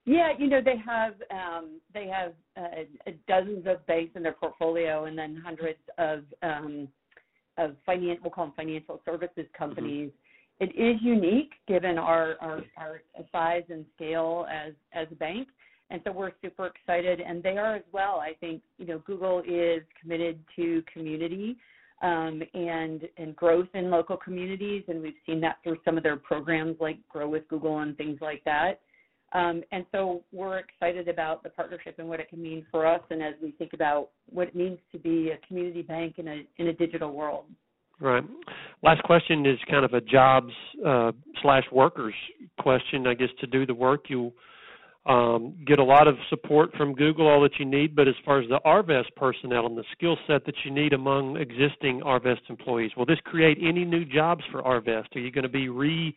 [0.06, 2.82] Yeah, you know they have um, they have uh,
[3.26, 6.88] dozens of banks in their portfolio, and then hundreds of um,
[7.56, 9.64] of financial we'll call them financial services mm-hmm.
[9.64, 10.10] companies.
[10.10, 10.18] Mm-hmm.
[10.60, 13.00] It is unique given our, our our
[13.32, 15.48] size and scale as as a bank,
[15.90, 18.20] and so we're super excited, and they are as well.
[18.20, 21.56] I think you know Google is committed to community
[22.02, 26.16] um, and and growth in local communities, and we've seen that through some of their
[26.16, 28.80] programs like Grow with Google and things like that.
[29.34, 33.00] Um, and so we're excited about the partnership and what it can mean for us,
[33.10, 36.42] and as we think about what it means to be a community bank in a
[36.58, 37.46] in a digital world.
[38.00, 38.24] Right.
[38.82, 40.52] Last question is kind of a jobs
[40.86, 41.12] uh,
[41.42, 42.14] slash workers
[42.60, 43.06] question.
[43.06, 44.32] I guess to do the work you
[45.06, 47.94] um, get a lot of support from Google, all that you need.
[47.94, 51.36] But as far as the Arvest personnel and the skill set that you need among
[51.36, 55.14] existing Arvest employees, will this create any new jobs for Arvest?
[55.14, 56.14] Are you going to be re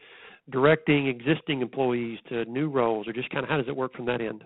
[0.50, 4.06] directing existing employees to new roles, or just kind of how does it work from
[4.06, 4.44] that end?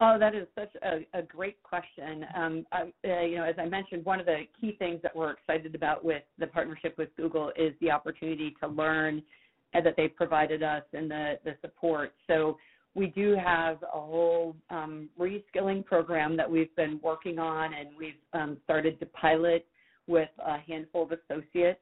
[0.00, 2.24] Oh, that is such a, a great question.
[2.36, 5.32] Um, I, uh, you know, as I mentioned, one of the key things that we're
[5.32, 9.22] excited about with the partnership with Google is the opportunity to learn
[9.74, 12.14] and that they've provided us and the, the support.
[12.28, 12.58] So
[12.94, 18.14] we do have a whole um, reskilling program that we've been working on, and we've
[18.32, 19.66] um, started to pilot
[20.06, 21.80] with a handful of associates.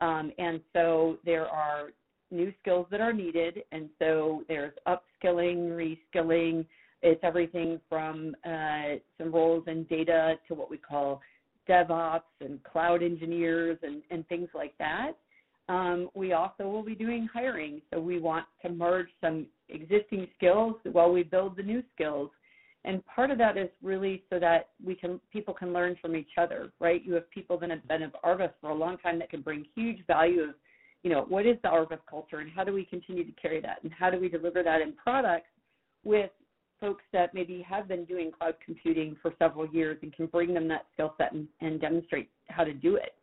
[0.00, 1.90] Um, and so there are
[2.32, 3.62] new skills that are needed.
[3.70, 6.66] And so there's upskilling, reskilling.
[7.02, 11.20] It's everything from uh, some roles in data to what we call
[11.68, 15.12] DevOps and cloud engineers and, and things like that.
[15.68, 17.80] Um, we also will be doing hiring.
[17.92, 22.30] So we want to merge some existing skills while we build the new skills.
[22.84, 26.32] And part of that is really so that we can people can learn from each
[26.36, 27.00] other, right?
[27.04, 29.64] You have people that have been at Arvest for a long time that can bring
[29.74, 30.54] huge value of
[31.02, 33.78] you know, what is the Arvest culture and how do we continue to carry that
[33.82, 35.48] and how do we deliver that in products
[36.04, 36.30] with
[36.80, 40.66] folks that maybe have been doing cloud computing for several years and can bring them
[40.68, 43.14] that skill set and, and demonstrate how to do it,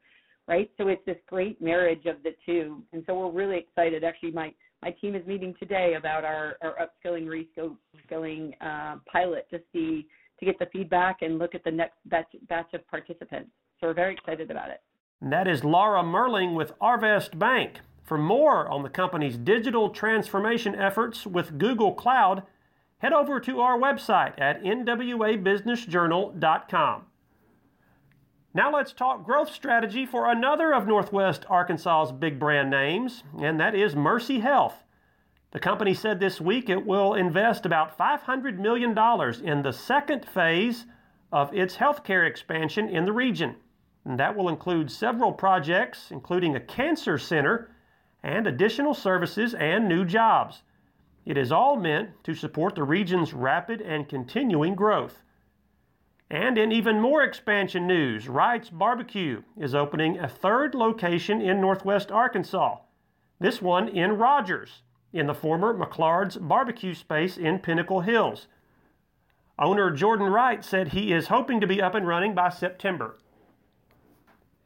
[0.47, 0.69] right?
[0.77, 2.81] So it's this great marriage of the two.
[2.93, 4.03] And so we're really excited.
[4.03, 9.59] Actually, my, my team is meeting today about our, our upskilling, reskilling uh, pilot to
[9.73, 10.07] see,
[10.39, 13.51] to get the feedback and look at the next batch, batch of participants.
[13.79, 14.81] So we're very excited about it.
[15.21, 17.81] And that is Laura Merling with Arvest Bank.
[18.03, 22.43] For more on the company's digital transformation efforts with Google Cloud,
[22.99, 27.05] head over to our website at nwabusinessjournal.com.
[28.51, 33.75] Now let's talk growth strategy for another of Northwest Arkansas's big brand names, and that
[33.75, 34.83] is Mercy Health.
[35.51, 38.97] The company said this week it will invest about $500 million
[39.43, 40.85] in the second phase
[41.31, 43.55] of its healthcare expansion in the region.
[44.09, 47.69] And that will include several projects, including a cancer center
[48.23, 50.63] and additional services and new jobs.
[51.27, 55.21] It is all meant to support the region's rapid and continuing growth.
[56.27, 62.11] And in even more expansion news, Wright's Barbecue is opening a third location in northwest
[62.11, 62.79] Arkansas,
[63.39, 64.81] this one in Rogers,
[65.13, 68.47] in the former McClard's barbecue space in Pinnacle Hills.
[69.59, 73.19] Owner Jordan Wright said he is hoping to be up and running by September.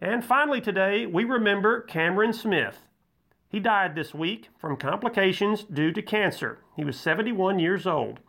[0.02, 2.88] And finally, today, we remember Cameron Smith.
[3.48, 6.60] He died this week from complications due to cancer.
[6.76, 8.20] He was 71 years old.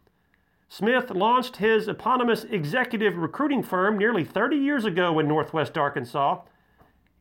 [0.68, 6.42] Smith launched his eponymous executive recruiting firm nearly 30 years ago in northwest Arkansas,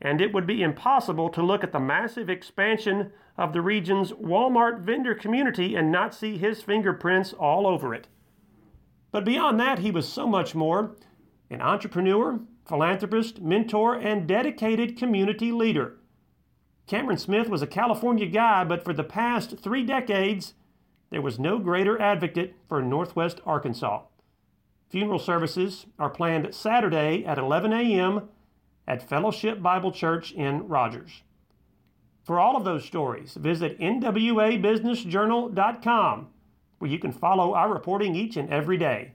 [0.01, 4.79] and it would be impossible to look at the massive expansion of the region's Walmart
[4.79, 8.07] vendor community and not see his fingerprints all over it.
[9.11, 10.95] But beyond that, he was so much more
[11.49, 15.97] an entrepreneur, philanthropist, mentor, and dedicated community leader.
[16.87, 20.53] Cameron Smith was a California guy, but for the past three decades,
[21.09, 24.03] there was no greater advocate for Northwest Arkansas.
[24.89, 28.29] Funeral services are planned Saturday at 11 a.m.
[28.87, 31.23] at Fellowship Bible Church in Rogers.
[32.23, 36.27] For all of those stories, visit nwabusinessjournal.com,
[36.79, 39.11] where you can follow our reporting each and every day.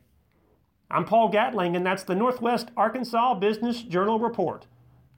[0.90, 4.66] I'm Paul Gatling, and that's the Northwest Arkansas Business Journal Report.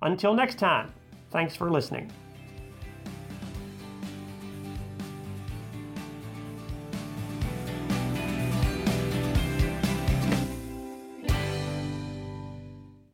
[0.02, 0.92] Until next time,
[1.30, 2.10] thanks for listening.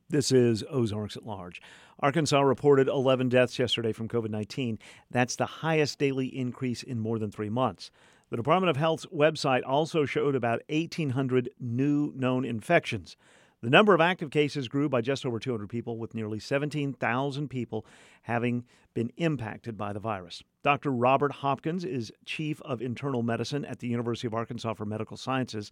[0.09, 1.61] This is Ozarks at Large.
[2.01, 4.79] Arkansas reported 11 deaths yesterday from COVID 19.
[5.11, 7.91] That's the highest daily increase in more than three months.
[8.29, 13.17] The Department of Health's website also showed about 1,800 new known infections.
[13.63, 17.87] The number of active cases grew by just over 200 people, with nearly 17,000 people
[18.23, 18.65] having
[18.95, 20.43] been impacted by the virus.
[20.65, 20.91] Dr.
[20.91, 25.71] Robert Hopkins is Chief of Internal Medicine at the University of Arkansas for Medical Sciences.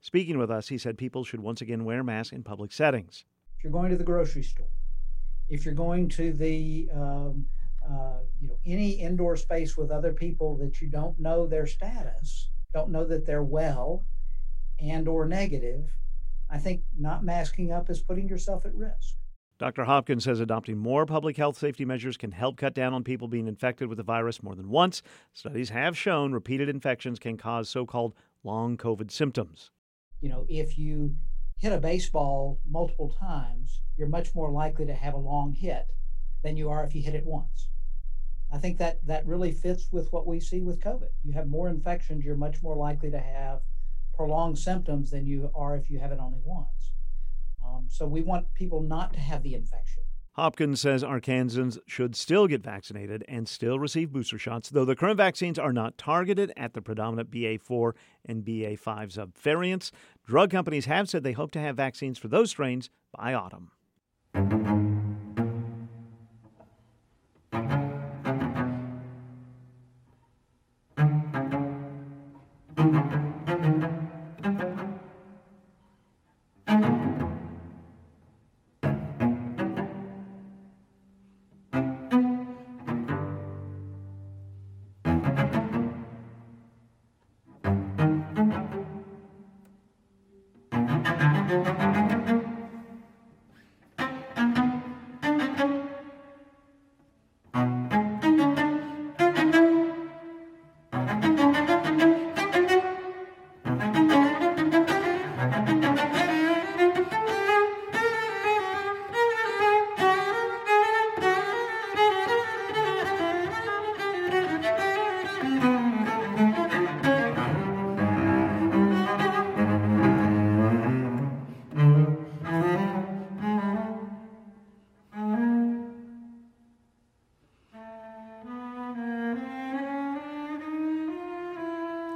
[0.00, 3.24] Speaking with us, he said people should once again wear masks in public settings.
[3.58, 4.68] If you're going to the grocery store,
[5.50, 7.46] if you're going to the um,
[7.90, 12.50] uh, you know any indoor space with other people that you don't know their status,
[12.72, 14.06] don't know that they're well
[14.78, 15.90] and or negative,
[16.48, 19.16] I think not masking up is putting yourself at risk.
[19.58, 19.84] Dr.
[19.84, 23.46] Hopkins says adopting more public health safety measures can help cut down on people being
[23.46, 25.02] infected with the virus more than once.
[25.34, 29.70] Studies have shown repeated infections can cause so called long COVID symptoms.
[30.22, 31.14] You know, if you
[31.58, 35.86] hit a baseball multiple times, you're much more likely to have a long hit
[36.42, 37.68] than you are if you hit it once.
[38.52, 41.08] I think that that really fits with what we see with COVID.
[41.22, 43.60] You have more infections, you're much more likely to have
[44.14, 46.92] prolonged symptoms than you are if you have it only once.
[47.64, 50.02] Um, so we want people not to have the infection.
[50.34, 55.16] Hopkins says Arkansans should still get vaccinated and still receive booster shots, though the current
[55.16, 57.92] vaccines are not targeted at the predominant BA4
[58.24, 59.90] and BA5 subvariants.
[60.26, 64.79] Drug companies have said they hope to have vaccines for those strains by autumn.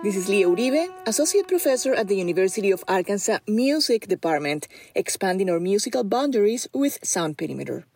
[0.05, 5.59] This is Leah Uribe, Associate Professor at the University of Arkansas Music Department, expanding our
[5.59, 7.87] musical boundaries with Sound Perimeter.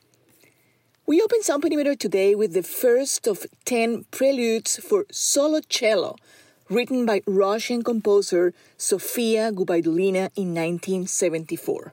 [1.05, 6.17] We open Sound Perimeter today with the first of 10 preludes for solo cello,
[6.71, 11.93] written by Russian composer Sofia Gubaidulina in 1974.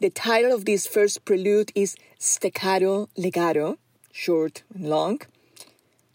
[0.00, 3.78] The title of this first prelude is Staccato Legato,
[4.12, 5.22] short and long,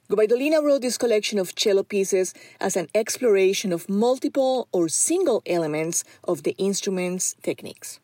[0.10, 6.06] Gubaidulina wrote this collection of cello pieces as an exploration of multiple or single elements
[6.24, 8.00] of the instrument's techniques.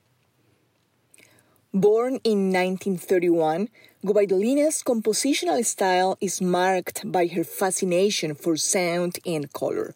[1.74, 3.70] Born in 1931,
[4.06, 9.95] Gubaidulina's compositional style is marked by her fascination for sound and color.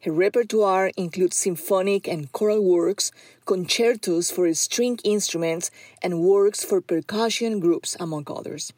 [0.00, 3.12] Her repertoire includes symphonic and choral works,
[3.46, 5.70] concertos for string instruments,
[6.02, 8.72] and works for percussion groups, among others.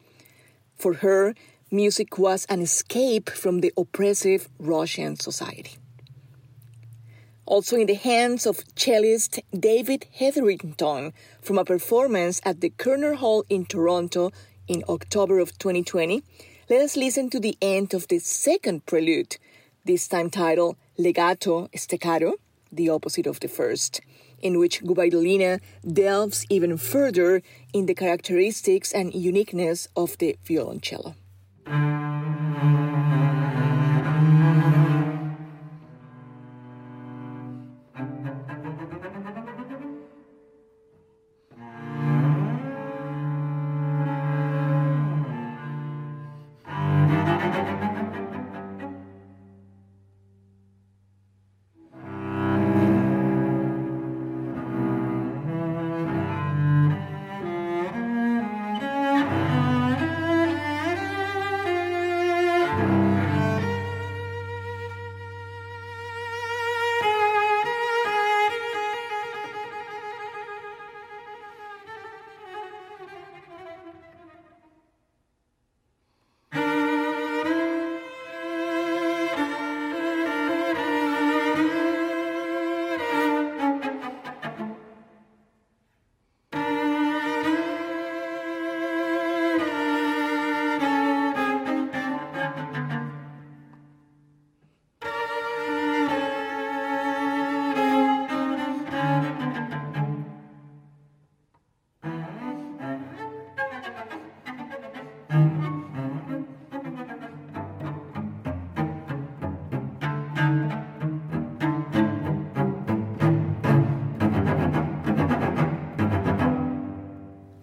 [0.77, 1.33] For her,
[1.71, 5.77] music was an escape from the oppressive Russian society.
[7.47, 13.45] Also in the hands of cellist David Hetherington from a performance at the Koerner Hall
[13.49, 14.31] in Toronto
[14.67, 16.23] in October of 2020,
[16.69, 19.37] let us listen to the end of the second prelude,
[19.85, 22.33] this time titled Legato Staccato,
[22.71, 24.01] the opposite of the first,
[24.39, 25.61] in which Gubaidulina
[25.91, 27.41] delves even further
[27.73, 31.15] in the characteristics and uniqueness of the violoncello.
[31.65, 33.44] Thank you.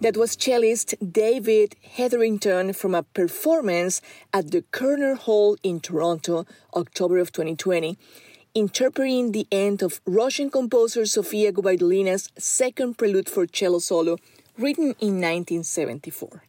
[0.03, 4.01] That was cellist David Hetherington from a performance
[4.33, 6.45] at the Koerner Hall in Toronto,
[6.75, 7.97] October of 2020,
[8.53, 14.17] interpreting the end of Russian composer Sofia Gubaidulina's second prelude for cello solo,
[14.59, 16.43] written in 1974.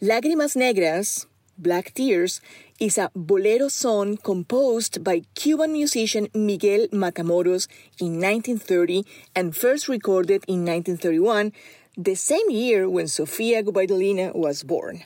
[0.00, 1.26] Lágrimas Negras,
[1.58, 2.40] Black Tears,
[2.80, 7.68] is a bolero song composed by Cuban musician Miguel Matamoros
[8.00, 9.04] in 1930
[9.34, 11.52] and first recorded in 1931,
[11.96, 15.04] the same year when Sofia Gubaidulina was born.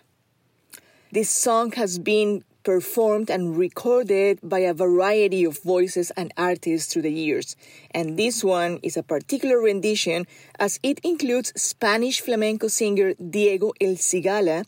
[1.13, 7.03] This song has been performed and recorded by a variety of voices and artists through
[7.03, 7.55] the years,
[7.91, 10.27] and this one is a particular rendition
[10.59, 14.65] as it includes Spanish flamenco singer Diego El Cigala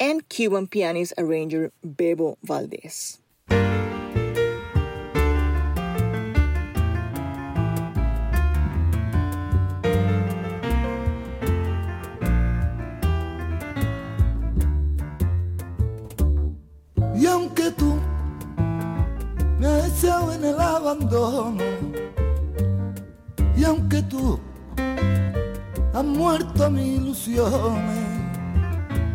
[0.00, 3.18] and Cuban pianist arranger Bebo Valdés.
[17.14, 18.00] Y aunque tú
[19.58, 21.62] me has echado en el abandono,
[23.54, 24.40] y aunque tú
[25.92, 27.98] has muerto mis ilusiones,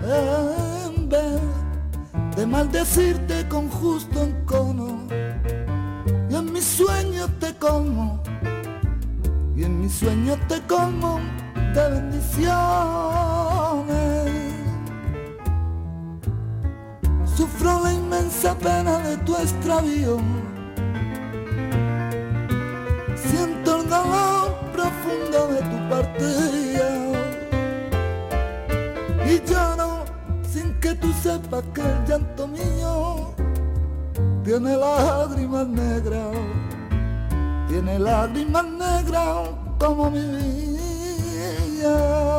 [0.03, 0.64] eh, vez
[2.35, 5.07] de maldecirte con justo encono,
[6.29, 8.21] y en mis sueños te como,
[9.55, 11.19] y en mis sueños te como
[11.73, 12.55] de bendiciones.
[17.35, 20.44] Sufro la inmensa pena de tu extravío.
[31.45, 33.33] Sepas que el llanto mío
[34.43, 36.35] tiene lágrimas negras.
[37.67, 42.34] Tiene lágrimas negras como mi vida.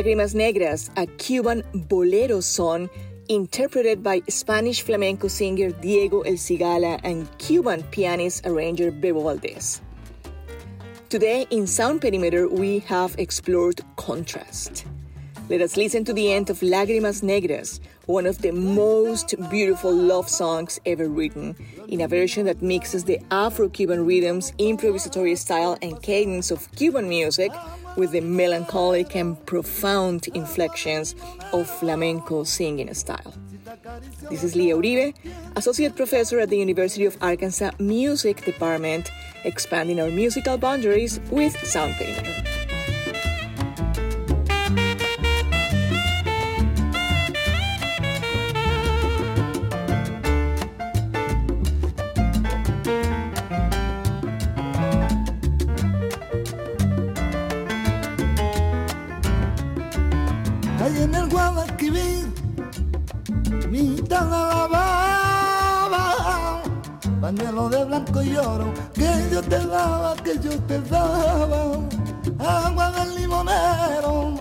[0.00, 2.88] Lágrimas Negras, a Cuban bolero song
[3.28, 9.80] interpreted by Spanish flamenco singer Diego El Cigala and Cuban pianist arranger Bebo Valdés.
[11.10, 14.86] Today in Sound Perimeter, we have explored contrast.
[15.50, 20.30] Let us listen to the end of Lágrimas Negras, one of the most beautiful love
[20.30, 21.54] songs ever written,
[21.88, 27.06] in a version that mixes the Afro Cuban rhythms, improvisatory style, and cadence of Cuban
[27.06, 27.52] music
[27.96, 31.14] with the melancholic and profound inflections
[31.52, 33.34] of flamenco singing style.
[34.28, 35.14] This is Leah Uribe,
[35.56, 39.10] Associate Professor at the University of Arkansas Music Department,
[39.44, 42.59] expanding our musical boundaries with Sound Perimeter.
[67.30, 71.78] Pañuelo de blanco y oro, que yo te daba, que yo te daba,
[72.40, 74.34] agua del limonero,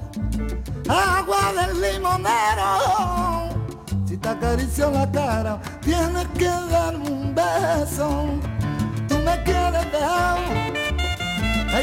[0.88, 3.50] agua del limonero.
[4.08, 8.26] Si te acaricio la cara, tienes que darme un beso.
[9.08, 10.40] Tú me quieres dejar,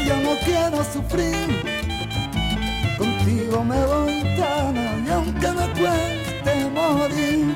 [0.05, 1.63] yo no quiero sufrir.
[2.97, 7.55] Contigo me voy tan y aunque me cueste morir.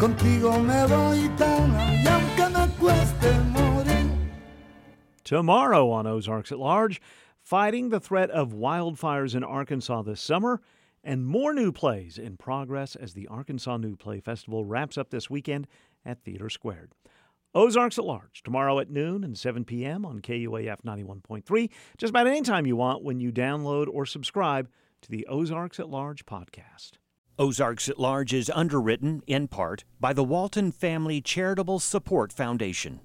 [0.00, 2.06] Contigo me voy tan y
[5.24, 7.00] Tomorrow on Ozarks at Large,
[7.42, 10.60] fighting the threat of wildfires in Arkansas this summer,
[11.02, 15.28] and more new plays in progress as the Arkansas New Play Festival wraps up this
[15.28, 15.66] weekend
[16.04, 16.92] at Theater Squared.
[17.54, 20.04] Ozarks at Large, tomorrow at noon and 7 p.m.
[20.04, 24.68] on KUAF 91.3, just about any time you want when you download or subscribe
[25.02, 26.92] to the Ozarks at Large podcast.
[27.38, 33.00] Ozarks at Large is underwritten, in part, by the Walton Family Charitable Support Foundation.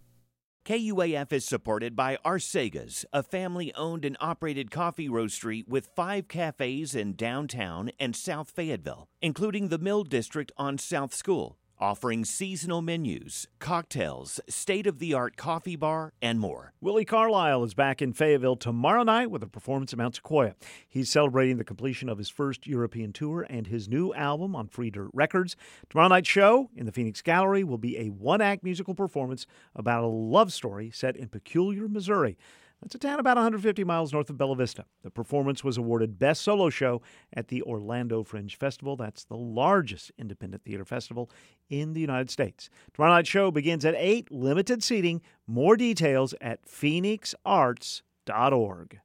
[0.66, 6.94] KUAF is supported by Arsaga's, a family owned and operated coffee roastery with five cafes
[6.94, 13.48] in downtown and South Fayetteville, including the Mill District on South School offering seasonal menus,
[13.60, 16.74] cocktails, state of the art coffee bar, and more.
[16.82, 20.56] Willi Carlisle is back in Fayetteville tomorrow night with a performance at Mount Sequoia.
[20.88, 24.90] He's celebrating the completion of his first European tour and his new album on Free
[24.90, 25.56] Dirt Records.
[25.90, 30.04] Tomorrow night's show in the Phoenix Gallery will be a one act musical performance about
[30.04, 32.38] a love story set in Peculiar, Missouri.
[32.82, 34.86] That's a town about 150 miles north of Bella Vista.
[35.04, 37.02] The performance was awarded Best Solo Show
[37.34, 38.96] at the Orlando Fringe Festival.
[38.96, 41.30] That's the largest independent theater festival
[41.70, 42.70] in the United States.
[42.94, 45.22] Tomorrow night's show begins at 8, limited seating.
[45.46, 49.00] More details at phoenixarts.org.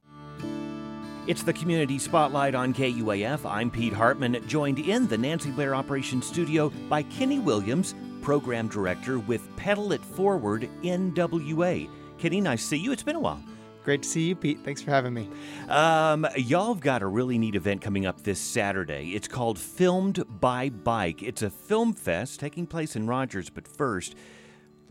[1.27, 3.49] It's the Community Spotlight on KUAF.
[3.49, 9.19] I'm Pete Hartman, joined in the Nancy Blair Operations Studio by Kenny Williams, Program Director
[9.19, 11.89] with Pedal It Forward NWA.
[12.19, 12.91] Kenny, nice to see you.
[12.91, 13.41] It's been a while.
[13.85, 14.61] Great to see you, Pete.
[14.63, 15.29] Thanks for having me.
[15.69, 19.11] Um, y'all have got a really neat event coming up this Saturday.
[19.13, 21.21] It's called Filmed by Bike.
[21.21, 24.15] It's a film fest taking place in Rogers, but first,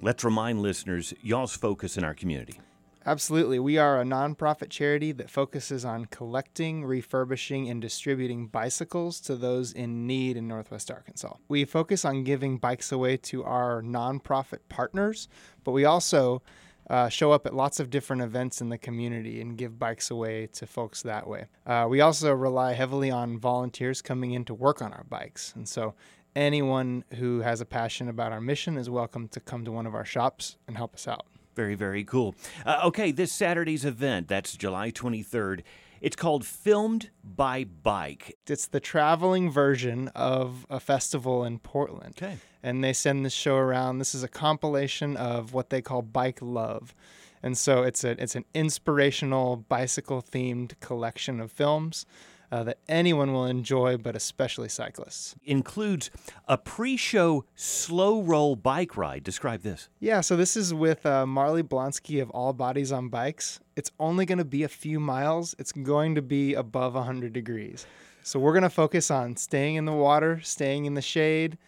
[0.00, 2.60] let's remind listeners y'all's focus in our community.
[3.04, 3.58] Absolutely.
[3.58, 9.72] We are a nonprofit charity that focuses on collecting, refurbishing, and distributing bicycles to those
[9.72, 11.34] in need in Northwest Arkansas.
[11.48, 15.26] We focus on giving bikes away to our nonprofit partners,
[15.64, 16.42] but we also
[16.88, 20.46] uh, show up at lots of different events in the community and give bikes away
[20.48, 21.46] to folks that way.
[21.66, 25.52] Uh, we also rely heavily on volunteers coming in to work on our bikes.
[25.56, 25.94] And so
[26.36, 29.94] anyone who has a passion about our mission is welcome to come to one of
[29.94, 31.26] our shops and help us out.
[31.54, 32.34] Very, very cool.
[32.66, 35.62] Uh, okay, this Saturday's event, that's July 23rd.
[36.00, 38.36] It's called Filmed by Bike.
[38.46, 42.16] It's the traveling version of a festival in Portland.
[42.18, 42.36] Okay.
[42.64, 43.98] And they send this show around.
[43.98, 46.94] This is a compilation of what they call bike love.
[47.42, 52.06] And so it's a it's an inspirational bicycle themed collection of films
[52.50, 55.34] uh, that anyone will enjoy, but especially cyclists.
[55.44, 56.10] Includes
[56.48, 59.24] a pre show slow roll bike ride.
[59.24, 59.88] Describe this.
[60.00, 63.60] Yeah, so this is with uh, Marley Blonsky of All Bodies on Bikes.
[63.76, 67.86] It's only going to be a few miles, it's going to be above 100 degrees.
[68.22, 71.58] So we're going to focus on staying in the water, staying in the shade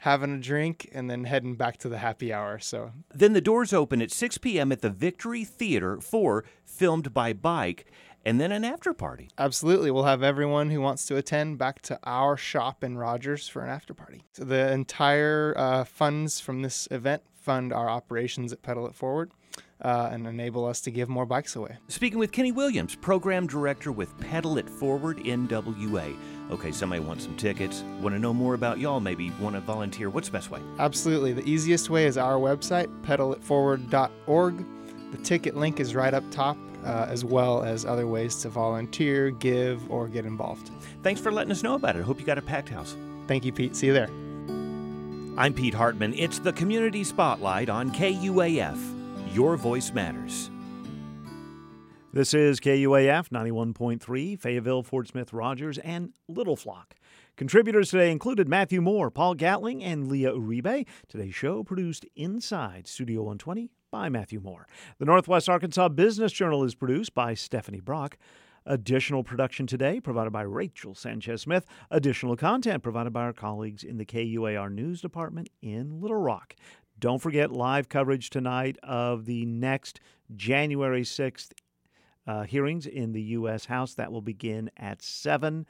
[0.00, 2.58] having a drink, and then heading back to the happy hour.
[2.58, 4.72] So then the doors open at 6 p.m.
[4.72, 7.86] at the Victory Theater for Filmed by Bike
[8.24, 9.28] and then an after party.
[9.38, 9.90] Absolutely.
[9.90, 13.70] We'll have everyone who wants to attend back to our shop in Rogers for an
[13.70, 14.22] after party.
[14.32, 19.30] So the entire uh, funds from this event fund our operations at Pedal It Forward.
[19.82, 21.78] Uh, and enable us to give more bikes away.
[21.88, 26.14] Speaking with Kenny Williams, program director with Pedal It Forward NWA.
[26.50, 30.10] Okay, somebody wants some tickets, want to know more about y'all, maybe want to volunteer.
[30.10, 30.60] What's the best way?
[30.78, 31.32] Absolutely.
[31.32, 34.66] The easiest way is our website, pedalitforward.org.
[35.12, 39.30] The ticket link is right up top uh, as well as other ways to volunteer,
[39.30, 40.70] give, or get involved.
[41.02, 42.00] Thanks for letting us know about it.
[42.00, 42.96] I hope you got a packed house.
[43.26, 43.76] Thank you, Pete.
[43.76, 44.10] See you there.
[45.38, 46.14] I'm Pete Hartman.
[46.14, 48.99] It's the Community Spotlight on KUAF.
[49.32, 50.50] Your voice matters.
[52.12, 56.96] This is KUAF 91.3, Fayetteville, Fort Smith, Rogers, and Little Flock.
[57.36, 60.84] Contributors today included Matthew Moore, Paul Gatling, and Leah Uribe.
[61.06, 64.66] Today's show produced inside Studio 120 by Matthew Moore.
[64.98, 68.18] The Northwest Arkansas Business Journal is produced by Stephanie Brock.
[68.66, 71.64] Additional production today provided by Rachel Sanchez Smith.
[71.90, 76.54] Additional content provided by our colleagues in the KUAR News Department in Little Rock.
[77.00, 80.00] Don't forget live coverage tonight of the next
[80.36, 81.52] January 6th
[82.26, 83.64] uh, hearings in the U.S.
[83.64, 83.94] House.
[83.94, 85.64] That will begin at 7.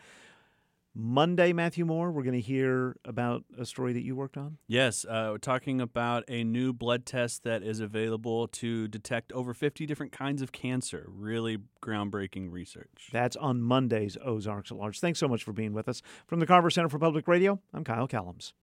[0.92, 4.58] Monday, Matthew Moore, we're going to hear about a story that you worked on.
[4.66, 9.54] Yes, uh, we're talking about a new blood test that is available to detect over
[9.54, 11.06] 50 different kinds of cancer.
[11.06, 13.08] Really groundbreaking research.
[13.12, 14.98] That's on Monday's Ozarks at Large.
[14.98, 16.02] Thanks so much for being with us.
[16.26, 18.52] From the Carver Center for Public Radio, I'm Kyle Kellams.